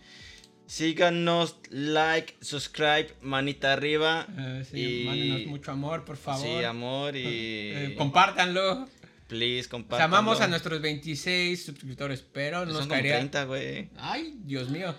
Síganos, 0.66 1.56
like, 1.68 2.36
subscribe, 2.40 3.14
manita 3.20 3.74
arriba. 3.74 4.26
Eh, 4.38 4.64
sí, 4.70 5.02
Y- 5.02 5.04
mándenos 5.04 5.46
mucho 5.46 5.70
amor, 5.72 6.04
por 6.06 6.16
favor. 6.16 6.46
Sí, 6.46 6.64
amor 6.64 7.16
y. 7.16 7.22
Eh, 7.74 7.94
compártanlo. 7.98 8.88
Please, 9.28 9.66
O 9.66 9.70
compartan. 9.70 9.98
sea, 9.98 10.04
amamos 10.18 10.40
a 10.40 10.48
nuestros 10.48 10.80
26 10.80 11.64
suscriptores, 11.64 12.22
pero 12.32 12.64
nos 12.64 12.74
Son 12.74 12.82
como 12.84 12.90
caería. 12.94 13.16
30, 13.16 13.44
güey. 13.44 13.90
Ay, 13.98 14.36
Dios 14.44 14.70
mío. 14.70 14.94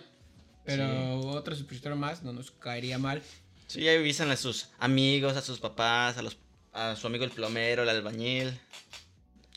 Pero 0.65 1.19
otro 1.29 1.55
suscriptor 1.55 1.95
más 1.95 2.23
no 2.23 2.33
nos 2.33 2.51
caería 2.51 2.97
mal. 2.97 3.21
Sí, 3.67 3.87
avisan 3.87 4.31
a 4.31 4.35
sus 4.35 4.69
amigos, 4.79 5.35
a 5.37 5.41
sus 5.41 5.59
papás, 5.59 6.17
a 6.17 6.21
los 6.21 6.37
a 6.73 6.95
su 6.95 7.07
amigo 7.07 7.23
el 7.23 7.31
plomero, 7.31 7.83
el 7.83 7.89
albañil. 7.89 8.51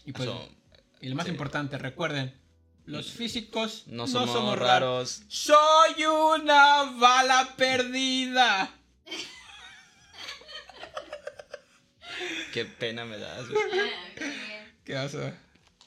Y 0.07 0.13
pues, 0.13 0.29
su- 0.29 0.39
y 1.01 1.09
lo 1.09 1.17
más 1.17 1.27
sí. 1.27 1.33
importante, 1.33 1.77
recuerden, 1.79 2.33
los 2.89 3.13
físicos 3.13 3.85
no 3.87 4.07
somos, 4.07 4.59
raros. 4.59 5.23
Soy 5.29 6.07
una 6.07 6.85
bala 6.99 7.55
perdida. 7.57 8.71
Qué 12.53 12.65
pena 12.65 13.05
me 13.05 13.19
das, 13.19 13.49
güey. 13.49 13.63
¿Qué 14.85 14.97
oso? 14.97 15.33